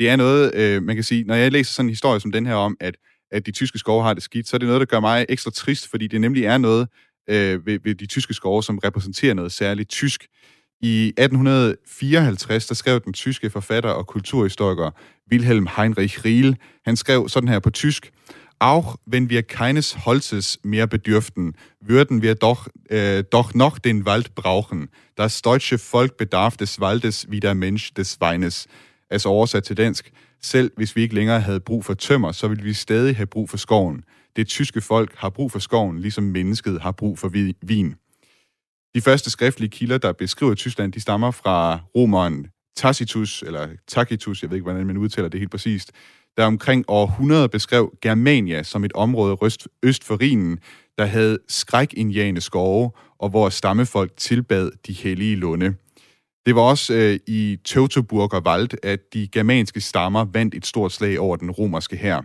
[0.00, 2.46] Det er noget, øh, man kan sige, når jeg læser sådan en historie som den
[2.46, 2.96] her om, at,
[3.30, 5.50] at de tyske skove har det skidt, så er det noget, der gør mig ekstra
[5.50, 6.88] trist, fordi det nemlig er noget
[7.30, 10.26] øh, ved, ved de tyske skove, som repræsenterer noget særligt tysk.
[10.82, 14.90] I 1854, der skrev den tyske forfatter og kulturhistoriker
[15.32, 18.12] Wilhelm Heinrich Riel, han skrev sådan her på tysk,
[18.62, 24.34] Auch wenn wir keines Holzes mehr bedürften, würden wir doch, äh, doch noch den Wald
[24.34, 24.90] brauchen.
[25.14, 28.68] Das deutsche Volk bedarf des Waldes wie der Mensch des Weines.
[29.10, 32.64] Altså oversat til dansk, selv hvis vi ikke længere havde brug for tømmer, så ville
[32.64, 34.04] vi stadig have brug for skoven.
[34.36, 37.28] Det tyske folk har brug for skoven, ligesom mennesket har brug for
[37.62, 37.94] vin.
[38.94, 42.46] De første skriftlige kilder, der beskriver Tyskland, de stammer fra romeren
[42.76, 45.92] Tacitus, eller Tacitus, jeg ved ikke, hvordan man udtaler det helt præcist,
[46.36, 50.58] der omkring år 100 beskrev Germania som et område øst, øst for Rhinen,
[50.98, 55.74] der havde skrækindjagende skove, og hvor stammefolk tilbad de hellige lunde.
[56.46, 61.18] Det var også øh, i Teutoburger Wald, at de germanske stammer vandt et stort slag
[61.18, 62.20] over den romerske hær.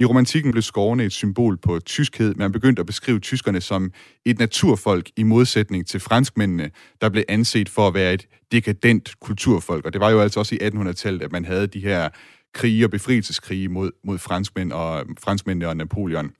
[0.00, 2.34] I romantikken blev skovene et symbol på tyskhed.
[2.34, 3.92] Man begyndte at beskrive tyskerne som
[4.24, 6.70] et naturfolk i modsætning til franskmændene,
[7.00, 9.86] der blev anset for at være et dekadent kulturfolk.
[9.86, 12.08] Og det var jo altså også i 1800-tallet, at man havde de her
[12.54, 16.30] krige og befrielseskrige mod, mod franskmænd og, franskmændene og Napoleon.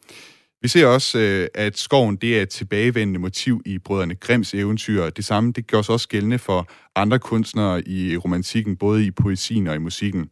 [0.62, 5.10] Vi ser også, øh, at skoven det er et tilbagevendende motiv i brødrene Grimms eventyr.
[5.10, 9.66] Det samme det gør sig også gældende for andre kunstnere i romantikken, både i poesien
[9.66, 10.28] og i musikken.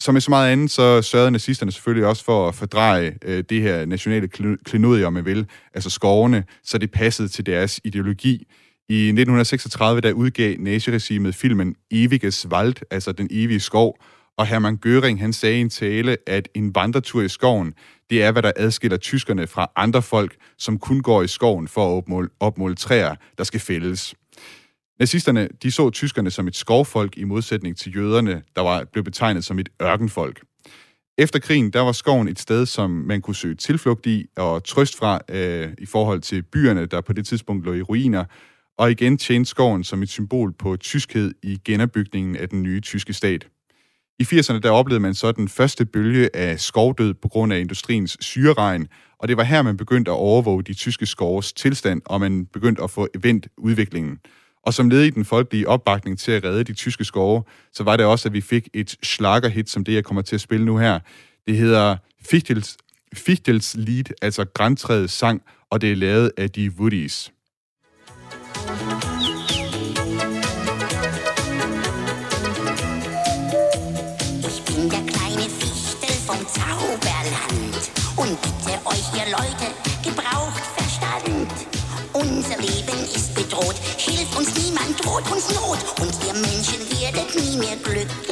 [0.00, 3.62] Som med så meget andet, så sørgede nazisterne selvfølgelig også for at fordreje øh, det
[3.62, 4.28] her nationale
[4.64, 8.46] klenodie, om man vil, altså skovene, så det passede til deres ideologi.
[8.88, 13.98] I 1936, der udgav naziregimet filmen Eviges Wald, altså den evige skov,
[14.38, 17.74] og Hermann Göring, han sagde i en tale, at en vandretur i skoven,
[18.10, 21.86] det er, hvad der adskiller tyskerne fra andre folk, som kun går i skoven for
[21.86, 24.14] at opmåle, opmåle træer, der skal fældes.
[24.98, 29.44] Nazisterne de så tyskerne som et skovfolk i modsætning til jøderne, der var, blev betegnet
[29.44, 30.42] som et ørkenfolk.
[31.18, 34.96] Efter krigen, der var skoven et sted, som man kunne søge tilflugt i og trøst
[34.96, 38.24] fra øh, i forhold til byerne, der på det tidspunkt lå i ruiner,
[38.78, 43.12] og igen tjente skoven som et symbol på tyskhed i genopbygningen af den nye tyske
[43.12, 43.48] stat.
[44.20, 48.16] I 80'erne der oplevede man så den første bølge af skovdød på grund af industriens
[48.20, 52.46] syreregn, og det var her, man begyndte at overvåge de tyske skovs tilstand, og man
[52.46, 54.18] begyndte at få vendt udviklingen.
[54.62, 57.96] Og som led i den folkelige opbakning til at redde de tyske skove, så var
[57.96, 60.76] det også, at vi fik et slagerhit, som det, jeg kommer til at spille nu
[60.76, 60.98] her.
[61.46, 61.96] Det hedder
[62.30, 62.76] Fichtels,
[63.14, 67.32] Fichtels Lied, altså Græntræets sang, og det er lavet af de Woodies.
[85.54, 88.27] Not und ihr Menschen werdet nie mehr glücklich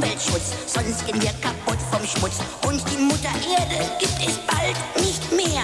[0.00, 2.38] Umweltschutz, sonst gehen wir kaputt vom Schmutz.
[2.66, 5.62] Und die Mutter Erde gibt es bald nicht mehr.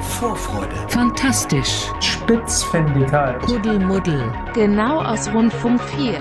[0.00, 0.74] Vorfreude.
[0.88, 1.84] Fantastisch.
[2.00, 3.40] Spitzfindigkeit.
[3.42, 4.32] Kuddelmuddel.
[4.52, 6.18] Genau aus Rundfunk 4.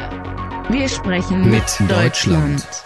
[0.69, 2.61] Wir sprechen mit, Mit Deutschland.
[2.61, 2.82] Deutschland.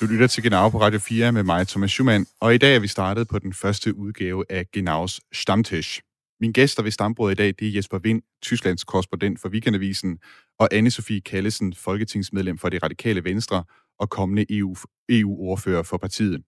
[0.00, 2.80] Du lytter til Genau på Radio 4 med mig, Thomas Schumann, og i dag er
[2.80, 6.00] vi startet på den første udgave af Genaus Stammtisch.
[6.40, 10.18] Min gæster ved stambordet i dag, det er Jesper Vind, Tysklands korrespondent for Weekendavisen,
[10.58, 13.64] og Anne-Sophie Kallesen, folketingsmedlem for det radikale Venstre
[13.98, 14.76] og kommende EU,
[15.08, 16.42] EU-ordfører for partiet.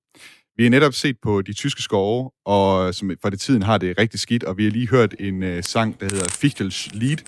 [0.57, 3.99] Vi har netop set på de tyske skove, og som for det tiden har det
[3.99, 7.19] rigtig skidt, og vi har lige hørt en øh, sang, der hedder Fichtels Lied,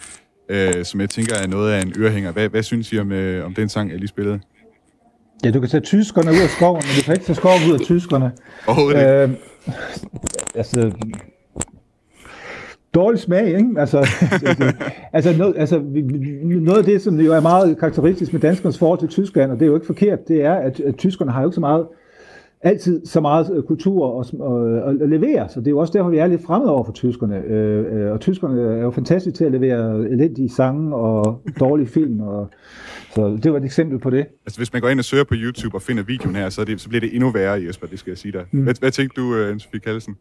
[0.49, 2.33] øh, som jeg tænker er noget af en ørehænger.
[2.33, 4.41] Hvad, hvad synes I om, øh, om den sang, jeg lige spillede?
[5.44, 7.74] Ja, du kan tage tyskerne ud af skoven, men du kan ikke tage skoven ud
[7.74, 8.33] af tyskerne.
[8.96, 9.31] Øh,
[10.55, 10.92] altså,
[12.94, 13.68] dårlig smag, ikke?
[13.78, 14.74] Altså, altså,
[15.12, 15.78] altså, noget, altså,
[16.44, 19.64] noget af det, som jo er meget karakteristisk med danskernes forhold til Tyskland, og det
[19.64, 21.87] er jo ikke forkert, det er, at, at tyskerne har jo ikke så meget
[22.62, 26.11] altid så meget øh, kultur og, og, og levere, så det er jo også derfor,
[26.11, 27.37] vi er lidt fremmede over for tyskerne.
[27.37, 32.20] Øh, øh, og tyskerne er jo fantastiske til at levere elendige sange og dårlige film,
[32.20, 32.51] og,
[33.14, 34.27] så det var et eksempel på det.
[34.46, 36.81] Altså, hvis man går ind og søger på YouTube og finder videoen her, så, det,
[36.81, 38.44] så bliver det endnu værre, Jesper, det skal jeg sige dig.
[38.51, 38.62] Mm.
[38.62, 40.16] Hvad, hvad tænkte du, Anne-Sophie Kallesen?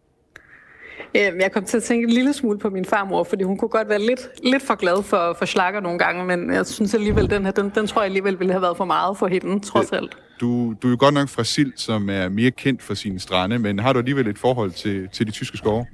[1.17, 3.69] Øhm, Jeg kom til at tænke en lille smule på min farmor, fordi hun kunne
[3.69, 7.29] godt være lidt, lidt for glad for, for slakker nogle gange, men jeg synes alligevel,
[7.29, 9.91] den her, den, den tror jeg alligevel ville have været for meget for hende, trods
[9.91, 10.17] alt.
[10.41, 13.59] Du, du er jo godt nok fra Sild, som er mere kendt for sine strande,
[13.59, 15.85] men har du alligevel et forhold til, til de tyske skove?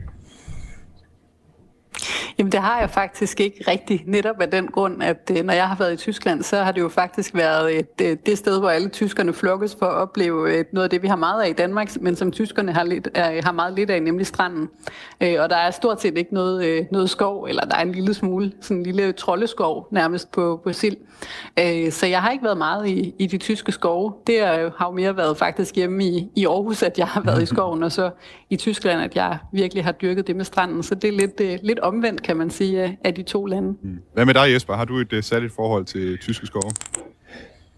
[2.37, 5.67] Jamen det har jeg faktisk ikke rigtigt, netop af den grund, at øh, når jeg
[5.67, 8.69] har været i Tyskland, så har det jo faktisk været et, øh, det sted, hvor
[8.69, 11.53] alle tyskerne flokkes for at opleve øh, noget af det, vi har meget af i
[11.53, 14.69] Danmark, men som tyskerne har, lidt, har meget lidt af, nemlig stranden.
[15.21, 18.51] Og der er stort set ikke noget, noget skov, eller der er en lille smule,
[18.61, 20.97] sådan en lille troldeskov nærmest på, på Sild.
[21.91, 24.13] Så jeg har ikke været meget i, i de tyske skove.
[24.27, 27.21] Det er jo- har jo mere været faktisk hjemme i, i Aarhus, at jeg har
[27.21, 28.09] været i skoven, og så
[28.49, 30.83] i Tyskland, at jeg virkelig har dyrket det med stranden.
[30.83, 33.73] Så det er lidt, lidt omvendt, kan man sige, af- de to lande.
[34.13, 34.73] Hvad med dig, Jesper?
[34.73, 36.71] Har du et uh, særligt forhold til tyske skove?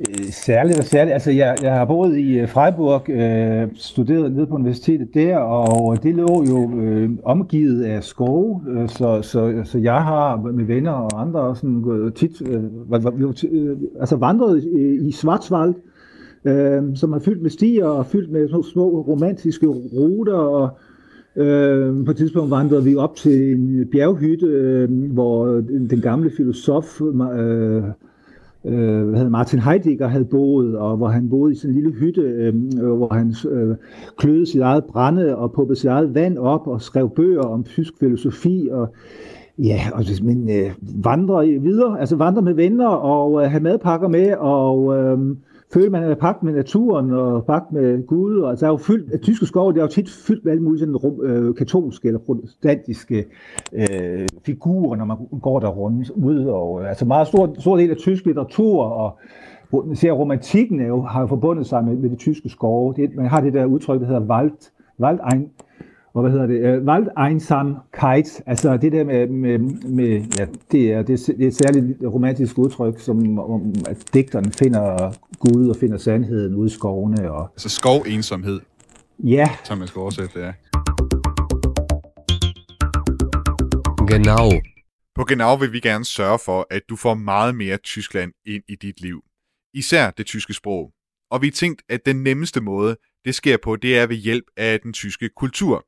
[0.09, 1.13] Øh, Særligt og særligt.
[1.13, 6.03] Altså, jeg, jeg har boet i øh, Freiburg, øh, studeret nede på universitetet der, og
[6.03, 10.91] det lå jo øh, omgivet af skove, øh, så, så, så jeg har med venner
[10.91, 15.73] og andre sådan gået tit, øh, var- var- øh, altså vandret i, i Schwarzwald,
[16.45, 20.69] øh, som er fyldt med stier og fyldt med små, små romantiske ruter, og
[21.35, 25.45] Øh, på et tidspunkt vandrede vi op til en bjerghytte, øh, hvor
[25.89, 27.83] den gamle filosof øh,
[28.65, 31.99] øh, hvad hedder, Martin Heidegger havde boet, og hvor han boede i sådan en lille
[31.99, 33.75] hytte, øhm, øh, hvor han øh,
[34.17, 37.93] kløede sit eget brænde og pumpede sit eget vand op og skrev bøger om tysk
[37.99, 38.93] filosofi og
[39.63, 40.71] Ja, og det, men øh,
[41.03, 45.19] vandre videre, altså vandrer med venner og øh, have madpakker med, og øh,
[45.73, 48.39] føle, man er pagt med naturen og pagt med Gud.
[48.39, 50.51] Og, altså, der er jo fyldt, at tyske skove, det er jo tit fyldt med
[50.51, 53.25] alle mulige sådan, rum, øh, katolske eller protestantiske
[53.73, 56.45] øh, figurer, når man går der rundt ud.
[56.45, 59.19] Og, øh, altså meget stor, stor del af tysk litteratur og
[59.71, 62.93] man ser, romantikken er jo, har jo forbundet sig med, med de tyske skove.
[62.93, 65.49] Det, man har det der udtryk, der hedder Wald, Waldein,
[66.13, 71.01] og hvad hedder det, uh, Waldeinsamkeit, altså det der med, med, med ja, det er,
[71.01, 75.75] det, er, det er et særligt romantisk udtryk, som om, at digteren finder Gud og
[75.75, 77.31] finder sandheden ude i skovene.
[77.31, 78.59] Og, Altså skovensomhed,
[79.23, 80.53] ja, som man skal oversætte det af.
[84.07, 84.49] Genau.
[85.15, 88.75] På Genau vil vi gerne sørge for, at du får meget mere Tyskland ind i
[88.75, 89.21] dit liv.
[89.73, 90.91] Især det tyske sprog.
[91.31, 92.95] Og vi har tænkt, at den nemmeste måde,
[93.25, 95.85] det sker på, det er ved hjælp af den tyske kultur.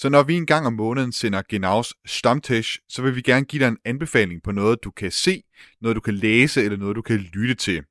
[0.00, 3.64] Så når vi en gang om måneden sender Genaus Stammtisch, så vil vi gerne give
[3.64, 5.42] dig en anbefaling på noget, du kan se,
[5.82, 7.82] noget du kan læse eller noget, du kan lytte til.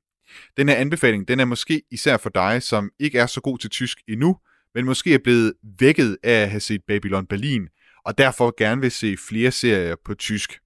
[0.56, 3.70] Den her anbefaling, den er måske især for dig, som ikke er så god til
[3.70, 4.36] tysk endnu,
[4.74, 7.68] men måske er blevet vækket af at have set Babylon Berlin,
[8.04, 10.58] og derfor gerne vil se flere serier på tysk.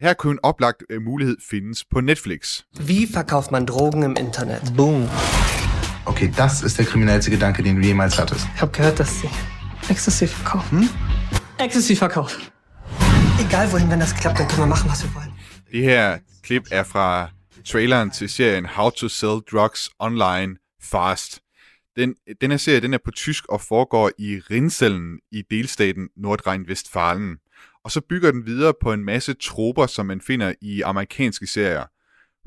[0.00, 2.62] Her kunne en oplagt øh, mulighed findes på Netflix.
[2.80, 4.72] Wie verkauft man Drogen im Internet?
[4.76, 5.08] Boom.
[6.06, 8.44] Okay, das ist der kriminellste Gedanke, den du jemals hattest.
[8.54, 9.28] Ich habe gehört, dass sie
[9.90, 10.80] Ecstasy verkaufen.
[10.80, 10.88] Hm?
[11.58, 12.42] Ecstasy verkaufen.
[13.40, 15.32] Egal wohin, wenn das klappt, dann können wir machen, was wir wollen.
[15.72, 17.30] Det her klip er fra
[17.64, 21.40] traileren til serien How to Sell Drugs Online Fast.
[21.96, 27.36] Den, den her serie den er på tysk og foregår i Rindsellen i delstaten Nordrhein-Westfalen.
[27.84, 31.84] Og så bygger den videre på en masse troper, som man finder i amerikanske serier.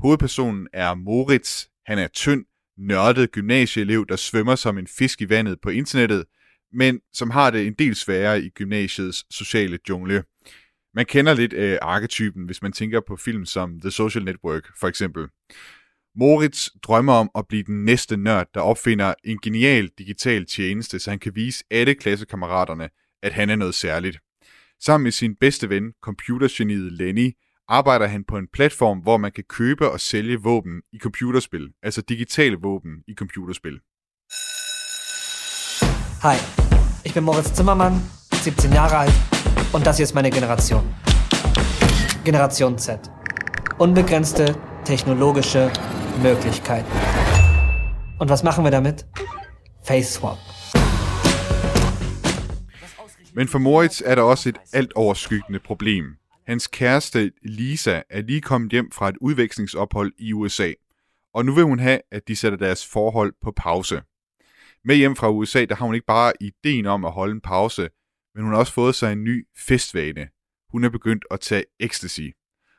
[0.02, 2.44] Hovedpersonen er Moritz, han er tynd,
[2.78, 6.24] nørdet gymnasieelev, der svømmer som en fisk i vandet på internettet,
[6.72, 10.24] men som har det en del sværere i gymnasiets sociale jungle.
[10.94, 14.88] Man kender lidt øh, arketypen, hvis man tænker på film som The Social Network, for
[14.88, 15.28] eksempel.
[16.16, 21.10] Moritz drømmer om at blive den næste nørd, der opfinder en genial digital tjeneste, så
[21.10, 22.88] han kan vise alle klassekammeraterne,
[23.22, 24.18] at han er noget særligt.
[24.80, 27.32] Sammen med sin bedste ven, computergeniet Lenny,
[27.68, 32.02] arbejder han på en platform, hvor man kan købe og sælge våben i computerspil, altså
[32.02, 33.80] digitale våben i computerspil.
[36.22, 36.36] Hi,
[37.02, 37.98] ich bin Moritz Zimmermann,
[38.42, 39.12] 17 Jahre alt
[39.72, 40.84] und das hier ist meine Generation.
[42.24, 43.10] Generation Z.
[43.78, 44.54] Unbegrenzte
[44.84, 45.72] technologische
[46.22, 46.92] Möglichkeiten.
[48.18, 49.06] Und was machen wir damit?
[49.82, 50.36] Face Swap.
[53.32, 56.16] Men for Moritz er der også et alt overskyggende problem.
[56.46, 60.72] Hans kæreste Lisa er lige kommet hjem fra et udvekslingsophold i USA,
[61.34, 64.02] og nu vil hun have, at de sætter deres forhold på pause.
[64.84, 67.88] Med hjem fra USA, der har hun ikke bare ideen om at holde en pause,
[68.34, 70.28] men hun har også fået sig en ny festvane.
[70.72, 72.28] Hun er begyndt at tage ecstasy.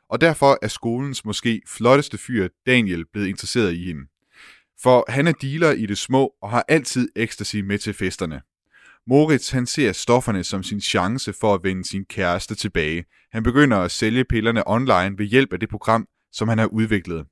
[0.08, 4.06] Og derfor er skolens måske flotteste fyr, Daniel, blevet interesseret i hende.
[4.82, 8.42] For han er dealer i det små og har altid ecstasy med til festerne.
[9.06, 13.04] Moritz han ser stofferne som sin chance for at vende sin kæreste tilbage.
[13.32, 17.26] Han begynder at sælge pillerne online ved hjælp af det program, som han har udviklet.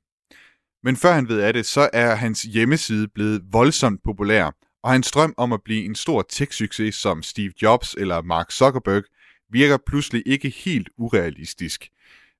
[0.83, 5.11] Men før han ved af det, så er hans hjemmeside blevet voldsomt populær, og hans
[5.11, 9.03] drøm om at blive en stor tech-succes som Steve Jobs eller Mark Zuckerberg
[9.51, 11.89] virker pludselig ikke helt urealistisk.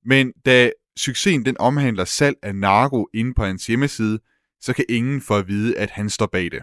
[0.04, 4.18] Men da succesen den omhandler salg af narko inde på hans hjemmeside,
[4.60, 6.62] så kan ingen få at vide, at han står bag det.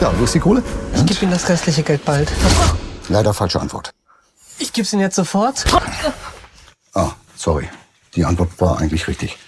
[0.00, 0.62] Ja, wo ist die Kohle?
[0.94, 2.28] Ich gebe Ihnen das restliche Geld bald.
[3.08, 3.92] Leider falsche Antwort.
[4.60, 5.64] Ich gebe es Ihnen jetzt sofort.
[6.94, 7.64] Ah, sorry.
[8.14, 9.38] Die Antwort war eigentlich richtig.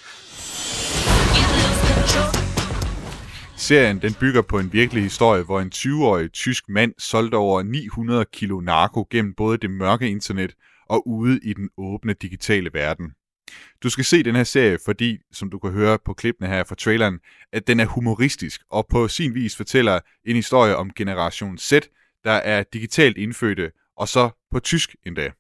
[3.59, 8.25] Serien den bygger på en virkelig historie, hvor en 20-årig tysk mand solgte over 900
[8.33, 10.55] kilo narko gennem både det mørke internet
[10.89, 13.13] og ude i den åbne digitale verden.
[13.83, 16.75] Du skal se den her serie, fordi, som du kan høre på klippene her fra
[16.75, 17.19] traileren,
[17.53, 21.73] at den er humoristisk og på sin vis fortæller en historie om generation Z,
[22.25, 25.31] der er digitalt indfødte, og så på tysk endda.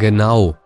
[0.00, 0.63] Genau.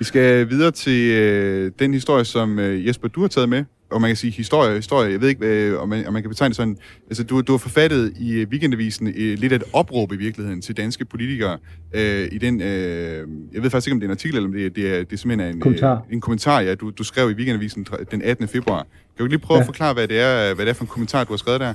[0.00, 3.64] Vi skal videre til øh, den historie, som øh, Jesper, du har taget med.
[3.90, 5.12] Og man kan sige historie, historie.
[5.12, 6.76] Jeg ved ikke, øh, om, man, om man kan betegne det sådan.
[7.06, 10.76] Altså, du, du har forfattet i øh, weekendavisen øh, lidt et opråb i virkeligheden til
[10.76, 11.58] danske politikere.
[11.94, 14.52] Øh, I den, øh, jeg ved faktisk ikke, om det er en artikel, eller om
[14.52, 17.30] det, det, er, det er simpelthen en kommentar, øh, en kommentar ja, du, du skrev
[17.30, 18.48] i weekendavisen den 18.
[18.48, 18.86] februar.
[19.16, 19.60] Kan du lige prøve ja.
[19.60, 21.74] at forklare, hvad det, er, hvad det er for en kommentar, du har skrevet der?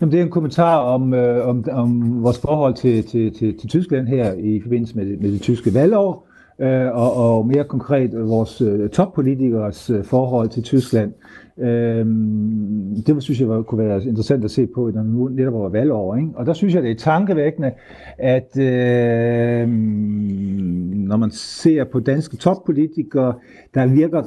[0.00, 3.68] Jamen, det er en kommentar om, øh, om, om vores forhold til, til, til, til
[3.68, 6.25] Tyskland her i forbindelse med, med det tyske valgår
[6.58, 11.12] øh, og, og mere konkret øh, vores øh, toppolitikers øh, forhold til Tyskland.
[11.58, 12.06] Øh,
[13.06, 16.16] det synes jeg var, kunne være interessant at se på, når nu netop var valgår.
[16.16, 16.28] Ikke?
[16.34, 17.72] Og der synes jeg, det er tankevækkende,
[18.18, 19.68] at øh,
[21.06, 23.34] når man ser på danske toppolitikere,
[23.74, 24.22] der virker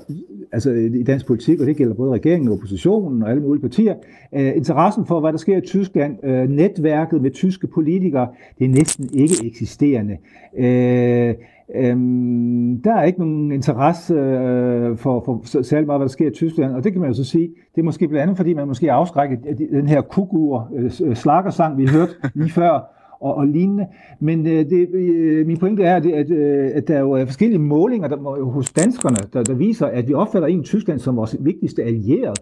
[0.52, 3.96] altså i dansk politik, og det gælder både regeringen og oppositionen og alle mulige partier,
[4.36, 8.28] øh, interessen for, hvad der sker i Tyskland, øh, netværket med tyske politikere,
[8.60, 10.18] det er næsten ikke eksisterende.
[10.58, 11.36] Øh,
[11.75, 16.34] Øhm, der er ikke nogen interesse øh, for, for særlig meget, hvad der sker i
[16.34, 18.67] Tyskland, og det kan man jo så sige, det er måske blandt andet, fordi man
[18.67, 19.39] måske afskrækket
[19.71, 23.88] den her kugur øh, slagersang, vi hørte lige før, og, og lignende.
[24.19, 27.60] Men øh, det, øh, min pointe er, at, at, øh, at der jo er forskellige
[27.60, 31.84] målinger der, hos danskerne, der, der viser, at vi opfatter en Tyskland som vores vigtigste
[31.84, 32.36] allierede.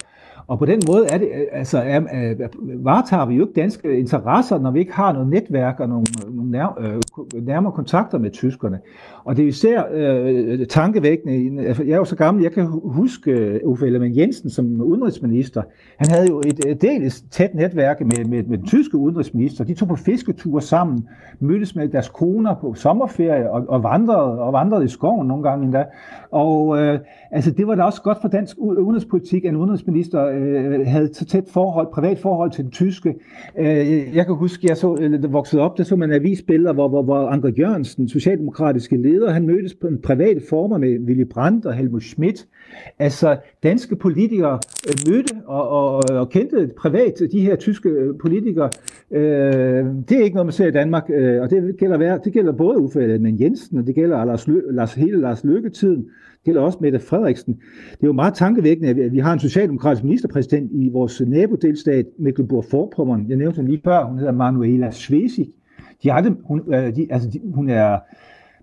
[0.48, 2.48] Og på den måde er det, øh, altså, er, øh, er,
[2.84, 6.52] varetager vi jo ikke danske interesser, når vi ikke har noget netværk og nogle, nogle
[6.52, 8.80] nær, øh, nærmere kontakter med tyskerne.
[9.24, 11.66] Og det er især øh, tankevækkende.
[11.68, 15.62] Altså, jeg er jo så gammel, jeg kan huske øh, Uffe Ellemann Jensen som udenrigsminister.
[15.98, 19.64] Han havde jo et dels tæt netværk med, med, med den tyske udenrigsminister.
[19.64, 21.08] De tog på fisketure sammen,
[21.40, 25.66] mødtes med deres koner på sommerferie og, og, vandrede, og vandrede i skoven nogle gange
[25.66, 25.86] endda.
[26.32, 27.00] Og øh,
[27.32, 31.26] altså, det var da også godt for dansk udenrigspolitik, at en udenrigsminister øh, havde så
[31.26, 33.16] tæt forhold, privat forhold til den tyske.
[33.60, 36.90] Øh, jeg kan huske, jeg så, øh, eller voksede op, der så man avisbilleder, hvor,
[36.90, 41.66] hvor, hvor Anker Jørgensen, socialdemokratiske leder, han mødtes på en private former med Willy Brandt
[41.66, 42.48] og Helmut Schmidt.
[43.00, 48.70] Altså, danske politikere øh, mødte og, og, og kendte privat de her tyske øh, politikere.
[49.12, 52.52] Øh, det er ikke noget, man ser i Danmark, øh, og det gælder, det gælder
[52.52, 56.06] både Uffe men Jensen, og det gælder Lars, Lø, Lars, hele Lars Lykketiden.
[56.48, 57.54] Gælder også Mette Frederiksen.
[57.92, 63.26] Det er jo meget tankevækkende, at vi har en socialdemokratisk ministerpræsident i vores nabodelstat Mecklenburg-Vorpommern.
[63.30, 65.50] Jeg nævnte hende lige før, hun hedder Manuela Schwesig.
[66.04, 68.00] De aldrig, hun, øh, de, altså de, hun er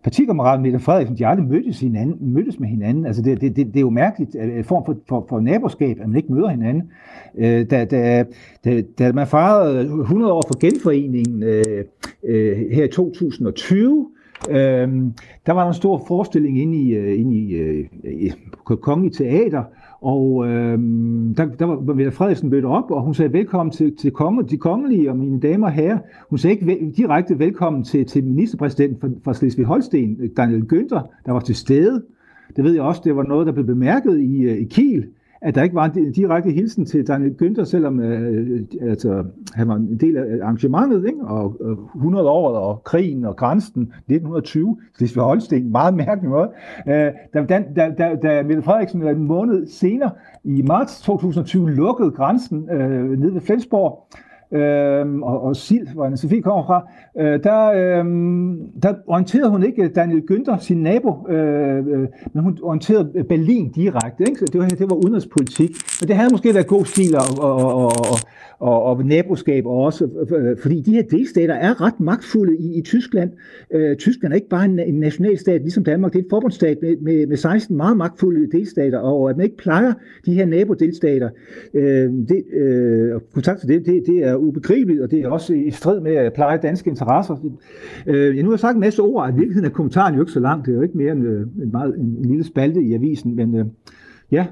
[0.05, 3.07] partikammerat Mette Frederiksen, de aldrig mødtes, hinanden, mødtes med hinanden.
[3.07, 6.09] Altså det, det, det, det er jo mærkeligt, en form for, for, for naboskab, at
[6.09, 6.83] man ikke møder hinanden.
[7.39, 8.25] Øh, da, da,
[8.65, 11.85] da, da man fejrede 100 år for genforeningen øh,
[12.25, 14.09] øh, her i 2020,
[14.51, 15.13] Øhm,
[15.47, 18.33] der var der en stor forestilling inde i, øh, inde i, øh, i
[18.65, 19.65] Kongelige Teater,
[20.01, 24.11] og øhm, der, der var Mette Frederiksen mødt op, og hun sagde velkommen til, til
[24.11, 25.99] konge, de kongelige og mine damer og herrer.
[26.31, 31.23] Hun sagde ikke vel, direkte velkommen til, til ministerpræsidenten fra, fra Slesvig-Holsten, øh, Daniel Günther,
[31.27, 32.03] der var til stede.
[32.57, 35.07] Det ved jeg også, det var noget, der blev bemærket i, øh, i Kiel
[35.45, 39.25] at der ikke var en direkte hilsen til Daniel Günther, selvom øh, altså,
[39.55, 41.21] han var en del af arrangementet, ikke?
[41.25, 46.51] og øh, 100 år og krigen og grænsen 1920, Slesvig Holsten, meget mærkelig måde.
[46.89, 50.11] Øh, da, da, da, da Mette Frederiksen øh, en måned senere,
[50.45, 56.05] i marts 2020, lukkede grænsen øh, nede ved Flensborg, øh, øh, og, og Sild, hvor
[56.05, 56.89] anne Sofie kommer fra,
[57.19, 58.05] øh, der, øh,
[58.83, 64.25] der orienterede hun ikke Daniel Günther, sin nabo, øh, øh, men hun orienterede Berlin direkte.
[64.29, 64.39] Ikke?
[64.39, 65.71] Så det, var, det var udenrigspolitik.
[66.01, 68.19] Men det havde måske været god stil at, at, at, og,
[68.65, 72.83] og, og naboskab også, øh, øh, fordi de her delstater er ret magtfulde i, i
[72.83, 73.31] Tyskland.
[73.71, 76.97] Øh, Tyskland er ikke bare en, en nationalstat ligesom Danmark, det er en forbundsstat med,
[76.97, 79.93] med, med 16 meget magtfulde delstater, og at man ikke plejer
[80.27, 81.31] de her nabodelstater,
[81.75, 85.71] øh, det, øh, kontakt til det, det, det er ubegribeligt, og det er også i
[85.71, 87.37] strid med at pleje danske interesser.
[88.07, 90.41] Øh, nu har sagt en masse ord, at i virkeligheden er kommentaren jo ikke så
[90.41, 92.95] lang, det er jo ikke mere end øh, en, meget, en, en lille spalte i
[92.95, 93.65] avisen, men øh,
[94.31, 94.47] ja,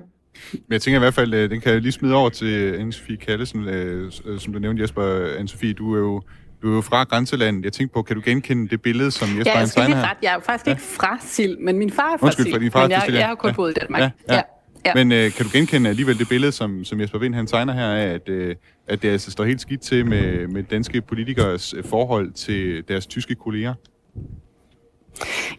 [0.53, 3.16] men jeg tænker i hvert fald, øh, den kan jeg lige smide over til Anne-Sophie
[3.16, 5.35] Kallesen, øh, som du nævnte, Jesper.
[5.39, 6.22] Anne-Sophie, du er jo
[6.62, 7.64] du er jo fra grænselandet.
[7.64, 10.16] Jeg tænkte på, kan du genkende det billede, som Jesper ja, jeg skal lige ret.
[10.22, 10.70] Jeg er faktisk ja.
[10.70, 12.61] ikke fra Sild, men min far er fra Undskyld, Sild.
[12.61, 13.55] Din far men jeg, jeg, jeg har kun ja.
[13.55, 14.01] boet i Danmark.
[14.01, 14.35] Ja, ja.
[14.35, 14.43] ja.
[14.87, 14.95] Ja.
[14.95, 17.87] Men øh, kan du genkende alligevel det billede, som, som Jesper Vind han tegner her
[17.87, 18.57] af, at, øh,
[18.89, 23.35] at det altså står helt skidt til med, med danske politikers forhold til deres tyske
[23.35, 23.74] kolleger?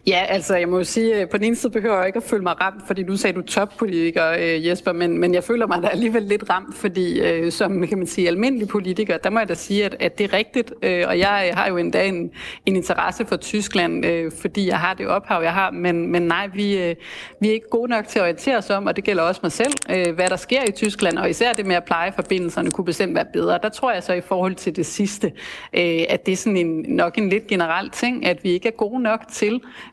[0.06, 2.22] Ja, altså jeg må jo sige, at på den ene side behøver jeg ikke at
[2.22, 5.82] føle mig ramt, fordi nu sagde du toppolitiker, øh, Jesper, men, men jeg føler mig
[5.82, 9.48] da alligevel lidt ramt, fordi øh, som kan man sige, almindelig politiker, der må jeg
[9.48, 12.30] da sige, at, at det er rigtigt, øh, og jeg øh, har jo endda en,
[12.66, 16.48] en interesse for Tyskland, øh, fordi jeg har det ophav, jeg har, men, men nej,
[16.54, 16.96] vi, øh,
[17.40, 19.52] vi er ikke gode nok til at orientere os om, og det gælder også mig
[19.52, 22.84] selv, øh, hvad der sker i Tyskland, og især det med at pleje forbindelserne kunne
[22.84, 23.58] bestemt være bedre.
[23.62, 25.32] Der tror jeg så i forhold til det sidste,
[25.72, 28.72] øh, at det er sådan en, nok en lidt generel ting, at vi ikke er
[28.72, 29.43] gode nok til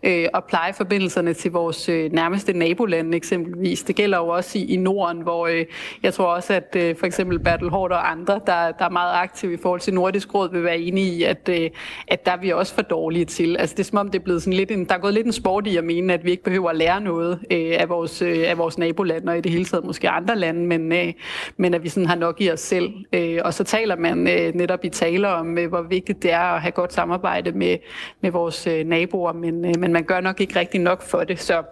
[0.03, 3.83] øh, at pleje forbindelserne til vores øh, nærmeste nabolande eksempelvis.
[3.83, 5.65] Det gælder jo også i, i Norden, hvor øh,
[6.03, 9.13] jeg tror også, at øh, for eksempel Bertel Hård og andre, der, der er meget
[9.13, 11.69] aktive i forhold til Nordisk Råd, vil være enige i, at, øh,
[12.07, 13.57] at der er vi også for dårlige til.
[13.57, 15.25] Altså det er som om, det er blevet sådan lidt en, der er gået lidt
[15.25, 18.21] en sport i at mene, at vi ikke behøver at lære noget øh, af, vores,
[18.21, 21.13] øh, af vores nabolande, og i det hele taget måske andre lande, men, øh,
[21.57, 22.93] men at vi sådan har nok i os selv.
[23.13, 26.39] Øh, og så taler man øh, netop i taler om, øh, hvor vigtigt det er
[26.39, 27.77] at have godt samarbejde med,
[28.21, 31.39] med vores øh, naboer, men, øh, men man gør nok ikke rigtig nok for det.
[31.39, 31.63] Så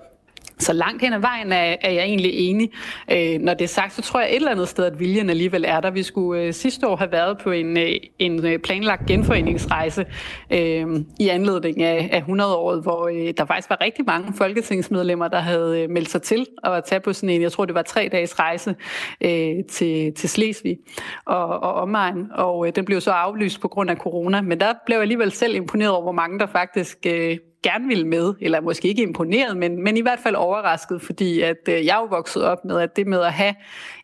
[0.60, 2.72] så langt hen ad vejen er, er jeg egentlig enig.
[3.12, 5.66] Øh, når det er sagt, så tror jeg et eller andet sted, at viljen alligevel
[5.68, 5.92] er der.
[5.92, 10.06] Vi skulle øh, sidste år have været på en, øh, en øh, planlagt genforeningsrejse
[10.52, 10.88] øh,
[11.20, 15.82] i anledning af, af 100-året, hvor øh, der faktisk var rigtig mange folketingsmedlemmer, der havde
[15.82, 18.40] øh, meldt sig til at tage på sådan en, jeg tror det var tre dages
[18.40, 18.76] rejse
[19.22, 20.78] øh, til, til Slesvig
[21.26, 22.28] og, og omegn.
[22.32, 24.42] Og øh, den blev så aflyst på grund af corona.
[24.42, 26.98] Men der blev jeg alligevel selv imponeret over, hvor mange der faktisk...
[27.08, 31.42] Øh, gerne ville med, eller måske ikke imponeret, men, men i hvert fald overrasket, fordi
[31.42, 33.56] at øh, jeg er jo vokset op med, at det med at have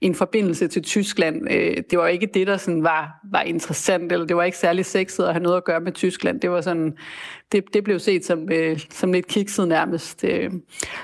[0.01, 4.25] en forbindelse til Tyskland, øh, det var ikke det, der sådan var, var interessant, eller
[4.25, 6.41] det var ikke særlig sexet at have noget at gøre med Tyskland.
[6.41, 6.97] Det var sådan,
[7.51, 10.23] det, det blev set som, øh, som lidt kikset nærmest.
[10.23, 10.51] Øh.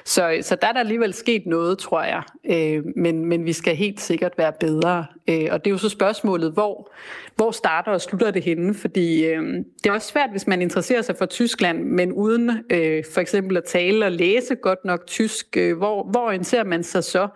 [0.06, 3.76] Så, så der er der alligevel sket noget, tror jeg, øh, men, men vi skal
[3.76, 5.06] helt sikkert være bedre.
[5.30, 6.92] Øh, og det er jo så spørgsmålet, hvor,
[7.36, 9.44] hvor starter og slutter det henne, fordi øh,
[9.84, 13.58] det er også svært, hvis man interesserer sig for Tyskland, men uden øh, for eksempel
[13.58, 17.28] at tale og læse godt nok tysk, øh, hvor, hvor orienterer man sig så?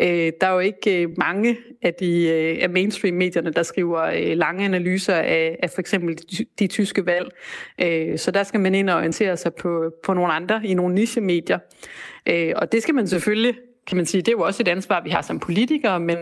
[0.00, 4.36] Øh, der er jo ikke øh, mange af de øh, af mainstream-medierne, der skriver øh,
[4.36, 7.28] lange analyser af, af for eksempel de, de tyske valg,
[7.80, 10.94] øh, så der skal man ind og orientere sig på, på nogle andre i nogle
[10.94, 11.58] nichemedier.
[12.26, 13.54] Øh, og det skal man selvfølgelig,
[13.86, 16.18] kan man sige, det er jo også et ansvar, vi har som politikere, men,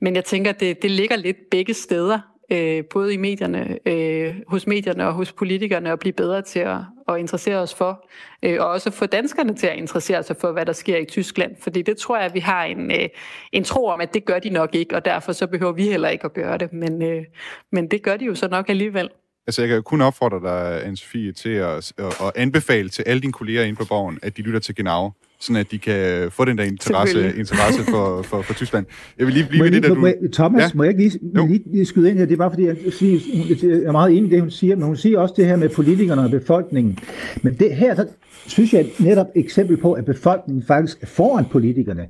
[0.00, 2.18] men jeg tænker, det, det ligger lidt begge steder
[2.52, 6.78] øh, både i medierne, øh, hos medierne og hos politikerne at blive bedre til at,
[7.08, 8.08] at interessere os for,
[8.42, 11.56] øh, og også få danskerne til at interessere sig for, hvad der sker i Tyskland,
[11.60, 13.08] fordi det tror jeg, at vi har en, øh,
[13.52, 16.08] en tro om, at det gør de nok ikke, og derfor så behøver vi heller
[16.08, 17.24] ikke at gøre det, men, øh,
[17.72, 19.10] men det gør de jo så nok alligevel.
[19.48, 23.62] Altså, jeg kan kun opfordre dig, Anne-Sophie, til at, at, anbefale til alle dine kolleger
[23.62, 25.12] inde på borgen, at de lytter til Genau.
[25.40, 28.86] sådan at de kan få den der interesse, interesse for, for, for Tyskland.
[29.18, 30.28] Jeg vil lige blive ved det, der må, du...
[30.32, 30.68] Thomas, ja?
[30.74, 32.24] må jeg ikke lige, lige, lige skyde ind her?
[32.24, 33.20] Det er bare fordi, jeg, siger,
[33.62, 35.68] jeg er meget enig i det, hun siger, men hun siger også det her med
[35.68, 36.98] politikerne og befolkningen.
[37.42, 38.06] Men det her, så
[38.46, 42.02] synes jeg netop eksempel på, at befolkningen faktisk er foran politikerne.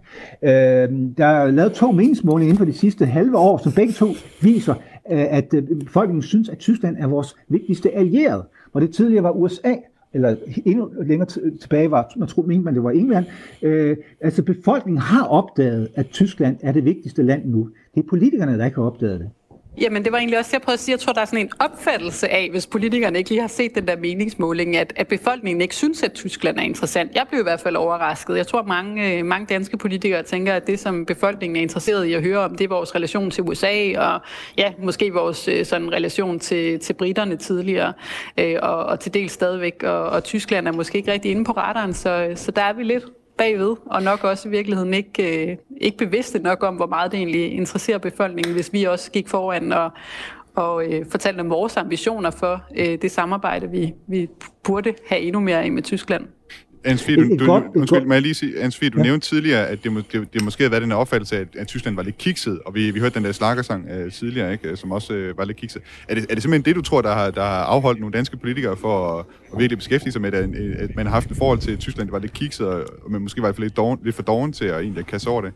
[0.45, 4.15] Øh, der er lavet to meningsmålinger inden for de sidste halve år, som begge to
[4.41, 4.75] viser,
[5.17, 8.45] at øh, befolkningen synes, at Tyskland er vores vigtigste allierede.
[8.73, 9.75] Hvor det tidligere var USA,
[10.13, 11.29] eller endnu længere
[11.61, 13.27] tilbage var, man tror, man det var England.
[13.63, 17.71] Øh, altså befolkningen har opdaget, at Tyskland er det vigtigste land nu.
[17.95, 19.31] Det er politikerne, der ikke har opdaget det.
[19.81, 20.93] Jamen, det var egentlig også det, jeg prøvede at sige.
[20.93, 23.89] Jeg tror, der er sådan en opfattelse af, hvis politikerne ikke lige har set den
[23.89, 27.15] der meningsmåling, at, at befolkningen ikke synes, at Tyskland er interessant.
[27.15, 28.37] Jeg blev i hvert fald overrasket.
[28.37, 32.13] Jeg tror, mange, øh, mange danske politikere tænker, at det, som befolkningen er interesseret i
[32.13, 34.21] at høre om, det er vores relation til USA, og
[34.59, 37.93] ja, måske vores øh, sådan relation til, til britterne tidligere,
[38.39, 39.83] øh, og, og til dels stadigvæk.
[39.83, 42.83] Og, og Tyskland er måske ikke rigtig inde på radaren, så, så der er vi
[42.83, 43.05] lidt
[43.39, 47.19] bagved, og nok også i virkeligheden ikke, øh, ikke bevidste nok om, hvor meget det
[47.19, 49.91] egentlig interesserer befolkningen, hvis vi også gik foran og,
[50.55, 54.29] og øh, fortalte om vores ambitioner for øh, det samarbejde, vi, vi
[54.63, 56.27] burde have endnu mere i med Tyskland.
[56.85, 59.03] Ansfie, du, du, du, undskyld, må jeg lige sige, du ja.
[59.03, 61.97] nævnte tidligere, at det, må, det, det måske har været den opfattelse, at, at Tyskland
[61.97, 65.15] var lidt kikset, og vi, vi hørte den der slakkersang uh, tidligere, ikke, som også
[65.15, 65.83] uh, var lidt kikset.
[66.09, 68.37] Er det, er det simpelthen det, du tror, der har, der har afholdt nogle danske
[68.37, 71.59] politikere for at, at virkelig beskæftige sig med, at, at man har haft et forhold
[71.59, 74.53] til Tyskland, det var lidt kikset, og, man måske var lidt, doven, lidt for doven
[74.53, 75.53] til at egentlig kasse over det?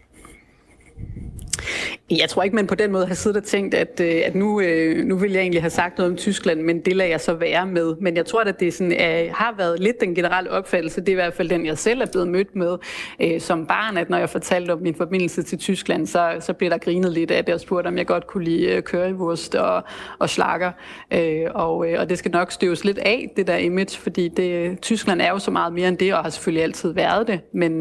[2.10, 4.60] Jeg tror ikke, man på den måde har siddet og tænkt, at, øh, at nu,
[4.60, 7.34] øh, nu vil jeg egentlig have sagt noget om Tyskland, men det lader jeg så
[7.34, 7.94] være med.
[8.00, 11.12] Men jeg tror, at det sådan, er, har været lidt den generelle opfattelse, det er
[11.12, 12.76] i hvert fald den, jeg selv er blevet mødt med
[13.20, 16.70] øh, som barn, at når jeg fortalte om min forbindelse til Tyskland, så, så blev
[16.70, 19.82] der grinet lidt af det og spurgt, om jeg godt kunne lide øh, currywurst og,
[20.18, 20.72] og slakker.
[21.54, 25.28] Og, og det skal nok støves lidt af, det der image, fordi det, Tyskland er
[25.30, 27.40] jo så meget mere end det, og har selvfølgelig altid været det.
[27.54, 27.78] Men,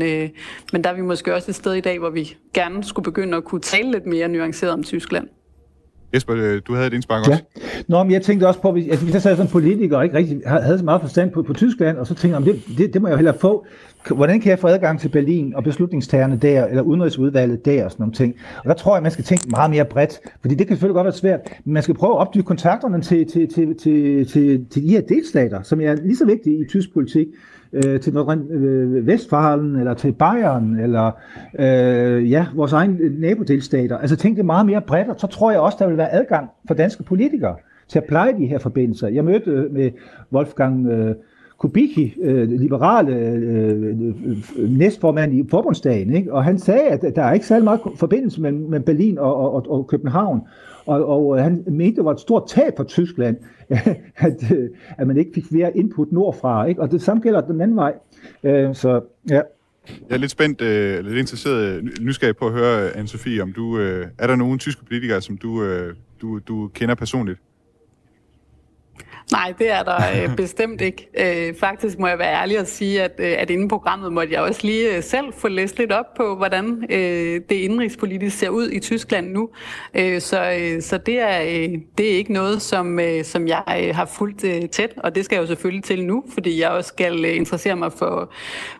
[0.73, 3.37] men der er vi måske også et sted i dag, hvor vi gerne skulle begynde
[3.37, 5.27] at kunne tale lidt mere nuanceret om Tyskland.
[6.13, 7.43] Jesper, øh, du havde et indspark også.
[7.55, 7.61] Ja.
[7.87, 10.41] Nå, men jeg tænkte også på, at hvis jeg sad som politiker og ikke rigtig
[10.45, 13.07] havde så meget forstand på, på Tyskland, og så tænkte jeg, det, det, det må
[13.07, 13.65] jeg jo hellere få.
[14.07, 18.03] Hvordan kan jeg få adgang til Berlin og beslutningstagerne der, eller udenrigsudvalget der og sådan
[18.03, 18.35] nogle ting?
[18.57, 21.05] Og der tror jeg, man skal tænke meget mere bredt, fordi det kan selvfølgelig godt
[21.05, 24.83] være svært, men man skal prøve at opdyrke kontakterne til, til, til, til, til, til
[24.83, 27.27] de her delstater, som er lige så vigtige i tysk politik
[27.73, 31.11] øh, til øh, Vestfalen, eller til Bayern, eller
[31.59, 33.97] øh, ja, vores egen nabodelstater.
[33.97, 36.49] Altså tænk det meget mere bredt, og så tror jeg også, der vil være adgang
[36.67, 37.55] for danske politikere
[37.87, 39.07] til at pleje de her forbindelser.
[39.07, 39.91] Jeg mødte øh, med
[40.33, 41.15] Wolfgang øh,
[41.57, 46.33] Kubicki, øh, liberale øh, øh, næstformand i forbundsdagen, ikke?
[46.33, 49.65] og han sagde, at der er ikke særlig meget forbindelse mellem, mellem Berlin og, og,
[49.69, 50.41] og København,
[50.85, 53.37] og, og øh, han mente, det var et stort tab for Tyskland,
[54.17, 56.81] at, øh, at man ikke fik mere input nordfra, ikke?
[56.81, 57.93] og det samme gælder den anden vej.
[58.43, 59.41] Øh, så ja.
[59.87, 64.07] Jeg er lidt spændt, øh, lidt interesseret, nysgerrig på at høre, Anne-Sophie, om du, øh,
[64.17, 67.39] er der nogen tyske politikere, som du, øh, du, du kender personligt?
[69.31, 71.07] Nej, det er der øh, bestemt ikke.
[71.19, 74.41] Øh, faktisk må jeg være ærlig og sige, at, øh, at inden programmet måtte jeg
[74.41, 78.69] også lige øh, selv få læst lidt op på, hvordan øh, det indrigspolitisk ser ud
[78.69, 79.49] i Tyskland nu.
[79.93, 83.83] Øh, så øh, så det, er, øh, det er ikke noget, som, øh, som jeg
[83.83, 86.69] øh, har fulgt øh, tæt, og det skal jeg jo selvfølgelig til nu, fordi jeg
[86.69, 88.33] også skal øh, interessere mig for,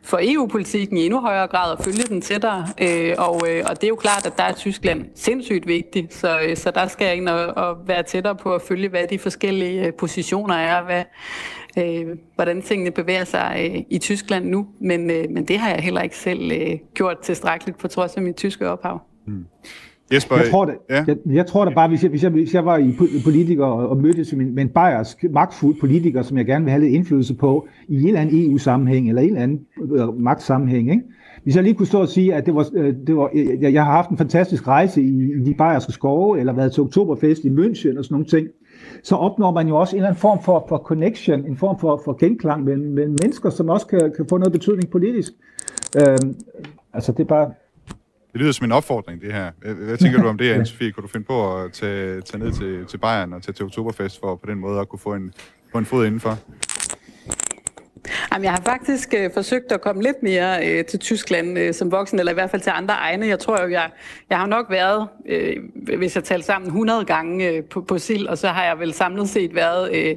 [0.03, 2.67] for EU-politikken i endnu højere grad og følge den tættere.
[2.81, 6.39] Øh, og, øh, og det er jo klart, at der er Tyskland sindssygt vigtigt, så,
[6.39, 9.19] øh, så der skal jeg ind og, og være tættere på at følge, hvad de
[9.19, 11.03] forskellige øh, positioner diskussioner er, hvad,
[11.77, 14.67] øh, hvordan tingene bevæger sig øh, i Tyskland nu.
[14.79, 18.21] Men, øh, men det har jeg heller ikke selv øh, gjort tilstrækkeligt på trods af
[18.23, 19.01] mit tyske ophav.
[19.27, 19.45] Mm.
[20.13, 21.03] Jesper, jeg tror, det, ja.
[21.07, 23.89] jeg, jeg tror da bare, hvis jeg, hvis jeg, hvis jeg var i politiker og,
[23.89, 27.35] og mødtes med, med en bayersk magtfuld politiker, som jeg gerne vil have lidt indflydelse
[27.35, 29.59] på, i en eller anden EU-sammenhæng, eller en eller anden
[29.95, 31.03] øh, magtsammenhæng, ikke?
[31.43, 33.29] Hvis jeg lige kunne stå og sige, at det var, øh, det var,
[33.61, 36.83] jeg, jeg har haft en fantastisk rejse i, i de bayerske skove, eller været til
[36.83, 38.47] oktoberfest i München og sådan nogle ting,
[39.03, 42.01] så opnår man jo også en eller anden form for, for connection, en form for,
[42.05, 45.31] for genklang mellem, mellem mennesker, som også kan, kan få noget betydning politisk.
[45.97, 46.35] Øhm,
[46.93, 47.53] altså det er bare...
[48.33, 49.51] Det lyder som en opfordring, det her.
[49.73, 50.91] Hvad tænker du om det, Anne-Sophie?
[50.91, 54.19] Kunne du finde på at tage, tage ned til, til Bayern og tage til Oktoberfest
[54.19, 55.33] for på den måde at kunne få en,
[55.71, 56.37] få en fod indenfor?
[58.33, 61.91] Jamen, jeg har faktisk øh, forsøgt at komme lidt mere øh, til Tyskland øh, som
[61.91, 63.27] voksen, eller i hvert fald til andre egne.
[63.27, 63.89] Jeg tror jo, jeg,
[64.29, 65.55] jeg har nok været, øh,
[65.97, 68.93] hvis jeg taler sammen, 100 gange øh, på, på SIL, og så har jeg vel
[68.93, 70.15] samlet set været øh,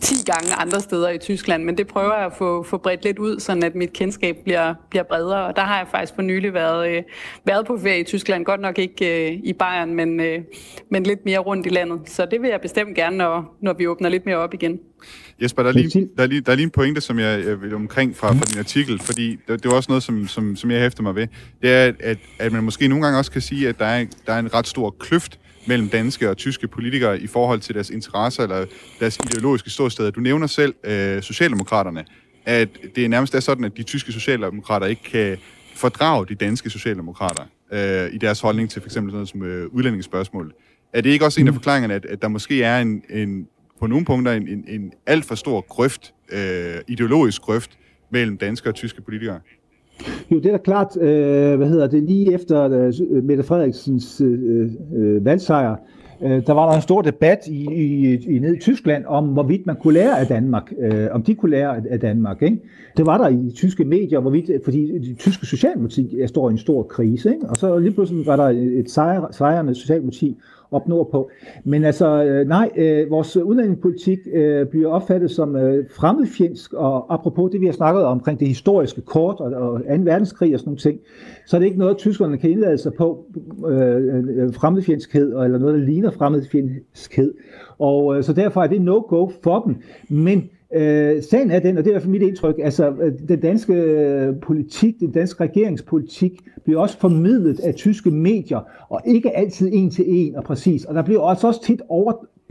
[0.00, 3.18] 10 gange andre steder i Tyskland, men det prøver jeg at få, få bredt lidt
[3.18, 5.46] ud, så at mit kendskab bliver, bliver bredere.
[5.46, 7.02] Og der har jeg faktisk for nylig været, øh,
[7.46, 8.44] været på ferie i Tyskland.
[8.44, 10.38] Godt nok ikke øh, i Bayern, men, øh,
[10.90, 12.00] men lidt mere rundt i landet.
[12.06, 14.78] Så det vil jeg bestemt gerne, når, når vi åbner lidt mere op igen.
[15.42, 17.62] Jesper, der er lige, der er lige, der er lige en pointe, som jeg, jeg
[17.62, 20.70] vil omkring fra, fra din artikel, fordi det, det var også noget, som, som, som
[20.70, 21.26] jeg hæfter mig ved.
[21.62, 24.32] Det er, at, at man måske nogle gange også kan sige, at der er, der
[24.32, 28.42] er en ret stor kløft mellem danske og tyske politikere i forhold til deres interesser
[28.42, 28.66] eller
[29.00, 30.10] deres ideologiske ståsteder.
[30.10, 32.04] Du nævner selv øh, Socialdemokraterne,
[32.44, 35.38] at det er nærmest er sådan, at de tyske socialdemokrater ikke kan
[35.74, 37.42] fordrage de danske socialdemokrater
[37.72, 38.92] øh, i deres holdning til f.eks.
[38.92, 40.54] sådan noget som øh, udlændingsspørgsmål.
[40.92, 43.48] Er det ikke også en af forklaringerne, at, at der måske er en, en
[43.80, 47.78] på nogle punkter en, en, en alt for stor grøft, øh, ideologisk grøft,
[48.10, 49.40] mellem danske og tyske politikere?
[50.30, 54.70] Jo, det er da klart, øh, hvad hedder det, lige efter øh, Mette Frederiksens øh,
[54.96, 55.76] øh, valgsejr,
[56.22, 59.66] øh, der var der en stor debat i, i, i ned i Tyskland om, hvorvidt
[59.66, 62.42] man kunne lære af Danmark, øh, om de kunne lære af Danmark.
[62.42, 62.58] Ikke?
[62.96, 66.82] Det var der i tyske medier, hvorvidt, fordi de tyske socialdemokrati står i en stor
[66.82, 67.46] krise, ikke?
[67.46, 70.36] og så lige pludselig var der et sejr, sejrende socialdemokrati,
[70.70, 71.30] op nordpå.
[71.64, 77.50] Men altså, øh, nej, øh, vores udlændingepolitik øh, bliver opfattet som øh, fremmedfjendsk, og apropos
[77.50, 79.84] det, vi har snakket om, omkring det historiske kort og, og 2.
[79.86, 81.00] verdenskrig og sådan nogle ting,
[81.46, 83.24] så er det ikke noget, tyskerne kan indlade sig på,
[83.68, 87.34] øh, øh, øh fremmedfjendskhed, eller noget, der ligner fremmedfjendskhed.
[87.78, 89.76] Og øh, så derfor er det no-go for dem.
[90.08, 93.12] Men Øh, sagen er den, og det er i hvert fald mit indtryk, altså øh,
[93.28, 96.32] den danske øh, politik, den danske regeringspolitik
[96.64, 100.84] bliver også formidlet af tyske medier, og ikke altid en til en og præcis.
[100.84, 101.82] Og der bliver også, også tit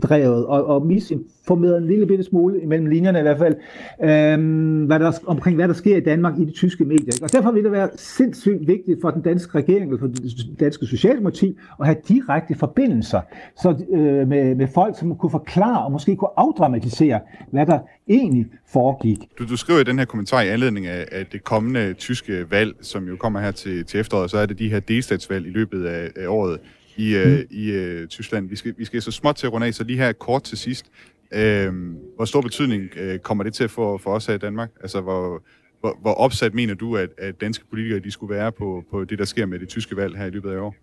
[0.02, 3.54] drevet og, og misinformeret en lille bitte smule, imellem linjerne i hvert fald,
[4.02, 7.14] øhm, hvad der, omkring hvad der sker i Danmark i de tyske medier.
[7.14, 7.22] Ikke?
[7.22, 10.86] Og derfor vil det være sindssygt vigtigt for den danske regering, eller for den danske
[10.86, 13.20] socialdemokrati, at have direkte forbindelser
[13.62, 17.20] så, øh, med, med folk, som kunne forklare og måske kunne afdramatisere,
[17.50, 17.78] hvad der
[18.08, 19.18] egentlig foregik.
[19.38, 22.74] Du, du skriver i den her kommentar i anledning af, af det kommende tyske valg,
[22.80, 25.84] som jo kommer her til, til efteråret, så er det de her delstatsvalg i løbet
[25.84, 26.58] af, af året
[27.00, 27.46] i, øh, mm.
[27.50, 28.48] i uh, Tyskland.
[28.48, 30.58] Vi skal, vi skal så småt til at runde af, så lige her kort til
[30.58, 30.86] sidst.
[31.32, 31.74] Uh,
[32.16, 34.70] hvor stor betydning uh, kommer det til at få for os her i Danmark?
[34.80, 35.42] Altså, hvor,
[35.80, 39.18] hvor, hvor opsat mener du, at, at danske politikere de skulle være på, på det,
[39.18, 40.74] der sker med det tyske valg her i løbet af år?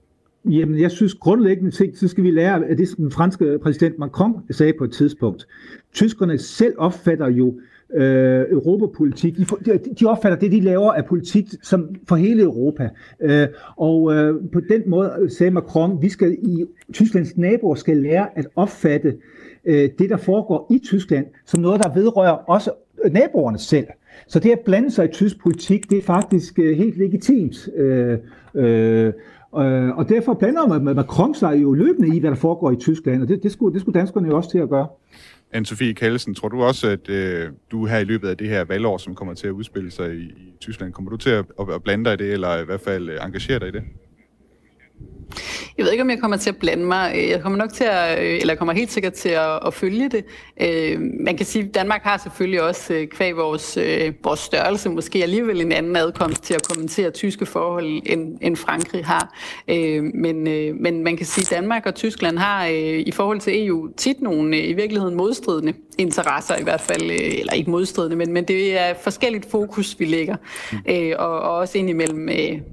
[0.49, 3.99] Jamen, jeg synes grundlæggende ting, så skal vi lære af det, som den franske præsident
[3.99, 5.47] Macron sagde på et tidspunkt.
[5.93, 7.59] Tyskerne selv opfatter jo
[7.96, 9.38] øh, europapolitik.
[9.38, 9.46] De,
[10.00, 12.90] de, opfatter det, de laver af politik som for hele Europa.
[13.22, 18.38] Øh, og øh, på den måde sagde Macron, vi skal i Tysklands naboer skal lære
[18.38, 19.18] at opfatte
[19.66, 22.72] øh, det, der foregår i Tyskland, som noget, der vedrører også
[23.12, 23.88] naboerne selv.
[24.28, 27.70] Så det at blande sig i tysk politik, det er faktisk øh, helt legitimt.
[27.76, 28.18] Øh,
[28.56, 29.14] øh, øh
[29.98, 33.44] og derfor blander Macron sig jo løbende i, hvad der foregår i Tyskland, og det,
[33.44, 34.88] det, skulle, det skulle danskerne jo også til at gøre.
[35.56, 38.98] Anne-Sophie Kallesen, tror du også, at øh, du her i løbet af det her valgår,
[38.98, 42.06] som kommer til at udspille sig i, i Tyskland, kommer du til at, at blande
[42.06, 43.84] dig i det, eller i hvert fald øh, engagere dig i det?
[45.78, 47.28] Jeg ved ikke, om jeg kommer til at blande mig.
[47.30, 50.25] Jeg kommer nok til at, øh, eller kommer helt sikkert til at, at følge det.
[50.61, 54.89] Øh, man kan sige, at Danmark har selvfølgelig også øh, kvæg vores, øh, vores størrelse,
[54.89, 59.34] måske alligevel en anden adkomst til at kommentere tyske forhold, end, end Frankrig har.
[60.13, 60.43] Men,
[60.84, 62.65] men man kan sige, at Danmark og Tyskland har
[63.05, 67.72] i forhold til EU tit nogle i virkeligheden modstridende interesser i hvert fald, eller ikke
[67.72, 70.36] modstridende, men, men det er forskelligt fokus, vi lægger,
[70.72, 70.80] mm.
[71.20, 72.30] og, og også indimellem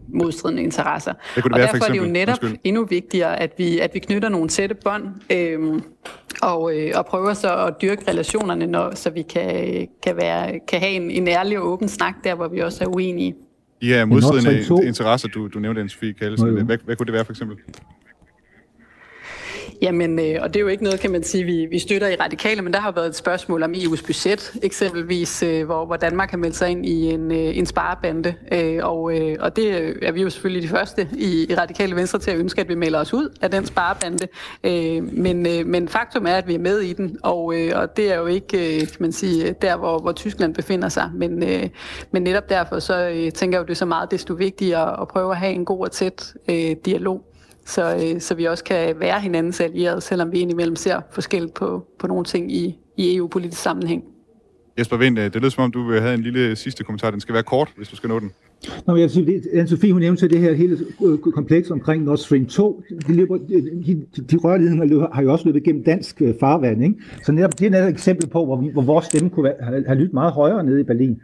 [0.09, 1.12] modstridende interesser.
[1.35, 2.59] Det og det derfor for er det jo netop Undskyld.
[2.64, 5.83] endnu vigtigere, at vi, at vi knytter nogle tætte bånd øhm,
[6.43, 10.81] og, øh, og prøver så at dyrke relationerne, når, så vi kan, kan, være, kan
[10.81, 13.35] have en, en ærlig og åben snak der, hvor vi også er uenige.
[13.83, 17.33] De her modstridende interesser, du, du nævnte, Anne-Sophie Kallesen, hvad, hvad kunne det være for
[17.33, 17.57] eksempel?
[19.83, 22.16] Jamen, øh, og det er jo ikke noget, kan man sige, vi, vi støtter i
[22.16, 26.31] radikale, men der har været et spørgsmål om EU's budget, eksempelvis, øh, hvor, hvor Danmark
[26.31, 30.12] har meldt sig ind i en, øh, en sparebande, øh, og, øh, og det er
[30.12, 33.01] vi jo selvfølgelig de første i, i radikale venstre til at ønske, at vi melder
[33.01, 34.29] os ud af den sparebande,
[34.64, 37.97] øh, men, øh, men faktum er, at vi er med i den, og, øh, og
[37.97, 41.43] det er jo ikke, øh, kan man sige, der, hvor, hvor Tyskland befinder sig, men,
[41.43, 41.68] øh,
[42.11, 45.09] men netop derfor så øh, tænker jeg jo, det er så meget desto vigtigere at
[45.09, 47.25] prøve at have en god og tæt øh, dialog
[47.65, 51.87] så, øh, så vi også kan være hinandens allierede, selvom vi indimellem ser forskelligt på,
[51.99, 54.05] på nogle ting i, i EU-politisk sammenhæng.
[54.79, 57.11] Jesper Vind, det lyder som om, du havde en lille sidste kommentar.
[57.11, 58.33] Den skal være kort, hvis du skal nå den.
[58.87, 60.79] Nå, jeg sige, Anne-Sophie, hun nævnte det her hele
[61.35, 62.83] kompleks omkring Nord Stream 2.
[63.07, 63.39] De, løber,
[63.87, 66.85] de, de rørledninger har jo også løbet gennem dansk øh, farvand.
[66.85, 66.95] Ikke?
[67.25, 69.85] Så netop, det er netop et eksempel på, hvor, vi, hvor vores stemme kunne have,
[69.87, 71.21] have lyttet meget højere nede i Berlin.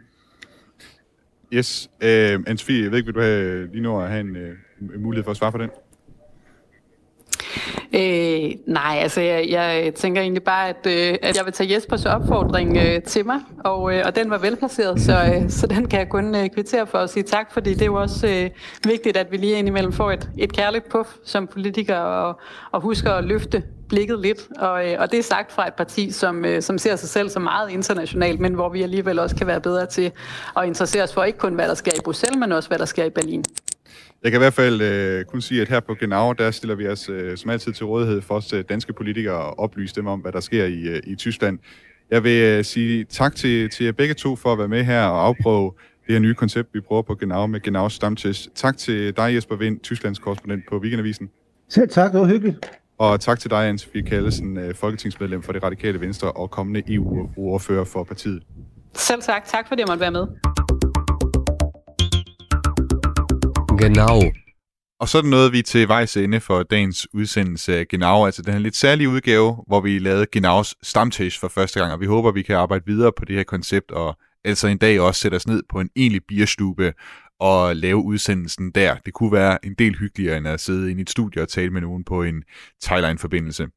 [1.53, 1.89] Yes.
[2.01, 4.37] Uh, Anne-Sophie, jeg ved ikke, vil du have lige nu at have en,
[4.95, 5.69] en mulighed for at svare på den?
[7.93, 12.05] Øh, nej, altså jeg, jeg tænker egentlig bare, at, øh, at jeg vil tage Jespers
[12.05, 15.99] opfordring øh, til mig, og, øh, og den var velplaceret, så, øh, så den kan
[15.99, 18.49] jeg kun øh, kvittere for at sige tak, fordi det er jo også øh,
[18.83, 22.39] vigtigt, at vi lige indimellem får et, et kærligt puff som politikere og,
[22.71, 26.11] og husker at løfte blikket lidt, og, øh, og det er sagt fra et parti,
[26.11, 29.47] som, øh, som ser sig selv som meget internationalt, men hvor vi alligevel også kan
[29.47, 30.11] være bedre til
[30.57, 32.85] at interessere os for ikke kun, hvad der sker i Bruxelles, men også, hvad der
[32.85, 33.43] sker i Berlin.
[34.23, 36.87] Jeg kan i hvert fald øh, kun sige, at her på Genau, der stiller vi
[36.87, 40.19] os øh, som altid til rådighed for os øh, danske politikere og oplyse dem om,
[40.19, 41.59] hvad der sker i, øh, i Tyskland.
[42.11, 45.03] Jeg vil øh, sige tak til, til jer begge to for at være med her
[45.03, 45.71] og afprøve
[46.07, 48.49] det her nye koncept, vi prøver på Genau med Genaus Stamtisch.
[48.55, 51.29] Tak til dig, Jesper Vind, Tysklands korrespondent på Weekendavisen.
[51.69, 52.71] Selv tak, det var hyggeligt.
[52.97, 57.83] Og tak til dig, Anne-Sophie Kallesen, øh, folketingsmedlem for det radikale venstre og kommende EU-ordfører
[57.83, 58.43] for partiet.
[58.93, 59.45] Selv tak.
[59.45, 60.27] Tak fordi jeg måtte være med.
[63.81, 64.21] Genau.
[64.99, 68.25] Og så er det noget, vi er til vejs ende for dagens udsendelse af Genau,
[68.25, 71.99] altså den her lidt særlige udgave, hvor vi lavede Genaus stamtage for første gang, og
[71.99, 75.21] vi håber, vi kan arbejde videre på det her koncept, og altså en dag også
[75.21, 76.93] sætte os ned på en egentlig bierstube
[77.39, 78.95] og lave udsendelsen der.
[79.05, 81.81] Det kunne være en del hyggeligere, end at sidde i et studie og tale med
[81.81, 82.43] nogen på en
[82.83, 83.67] Thailand-forbindelse.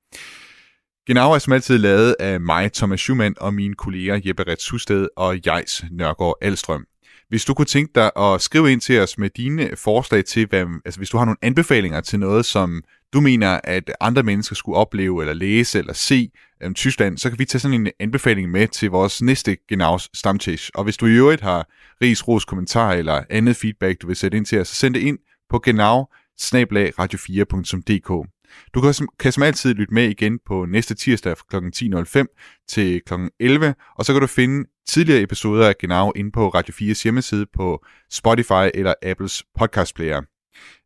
[1.06, 5.08] Genau er som altid lavet af mig, Thomas Schumann, og mine kolleger Jeppe Rets Husted
[5.16, 6.86] og Jejs Nørgaard Alstrøm.
[7.28, 10.66] Hvis du kunne tænke dig at skrive ind til os med dine forslag til, hvad,
[10.84, 14.78] altså hvis du har nogle anbefalinger til noget, som du mener, at andre mennesker skulle
[14.78, 16.30] opleve, eller læse, eller se
[16.64, 20.70] om Tyskland, så kan vi tage sådan en anbefaling med til vores næste Genaus Stamtisch.
[20.74, 21.68] Og hvis du i øvrigt har
[22.02, 25.00] ris, ros, kommentar eller andet feedback, du vil sætte ind til os, så send det
[25.00, 25.18] ind
[25.50, 26.06] på genau
[26.40, 28.33] radio4.dk.
[28.74, 32.26] Du kan, som, kan som altid lytte med igen på næste tirsdag fra kl.
[32.26, 33.14] 10.05 til kl.
[33.40, 37.46] 11, og så kan du finde tidligere episoder af Genau inde på Radio 4's hjemmeside
[37.54, 40.22] på Spotify eller Apples podcastplayer.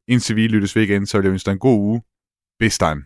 [0.08, 2.02] Indtil vi lyttes ved igen, så vil jeg ønske dig en god uge.
[2.58, 3.04] Bis dann.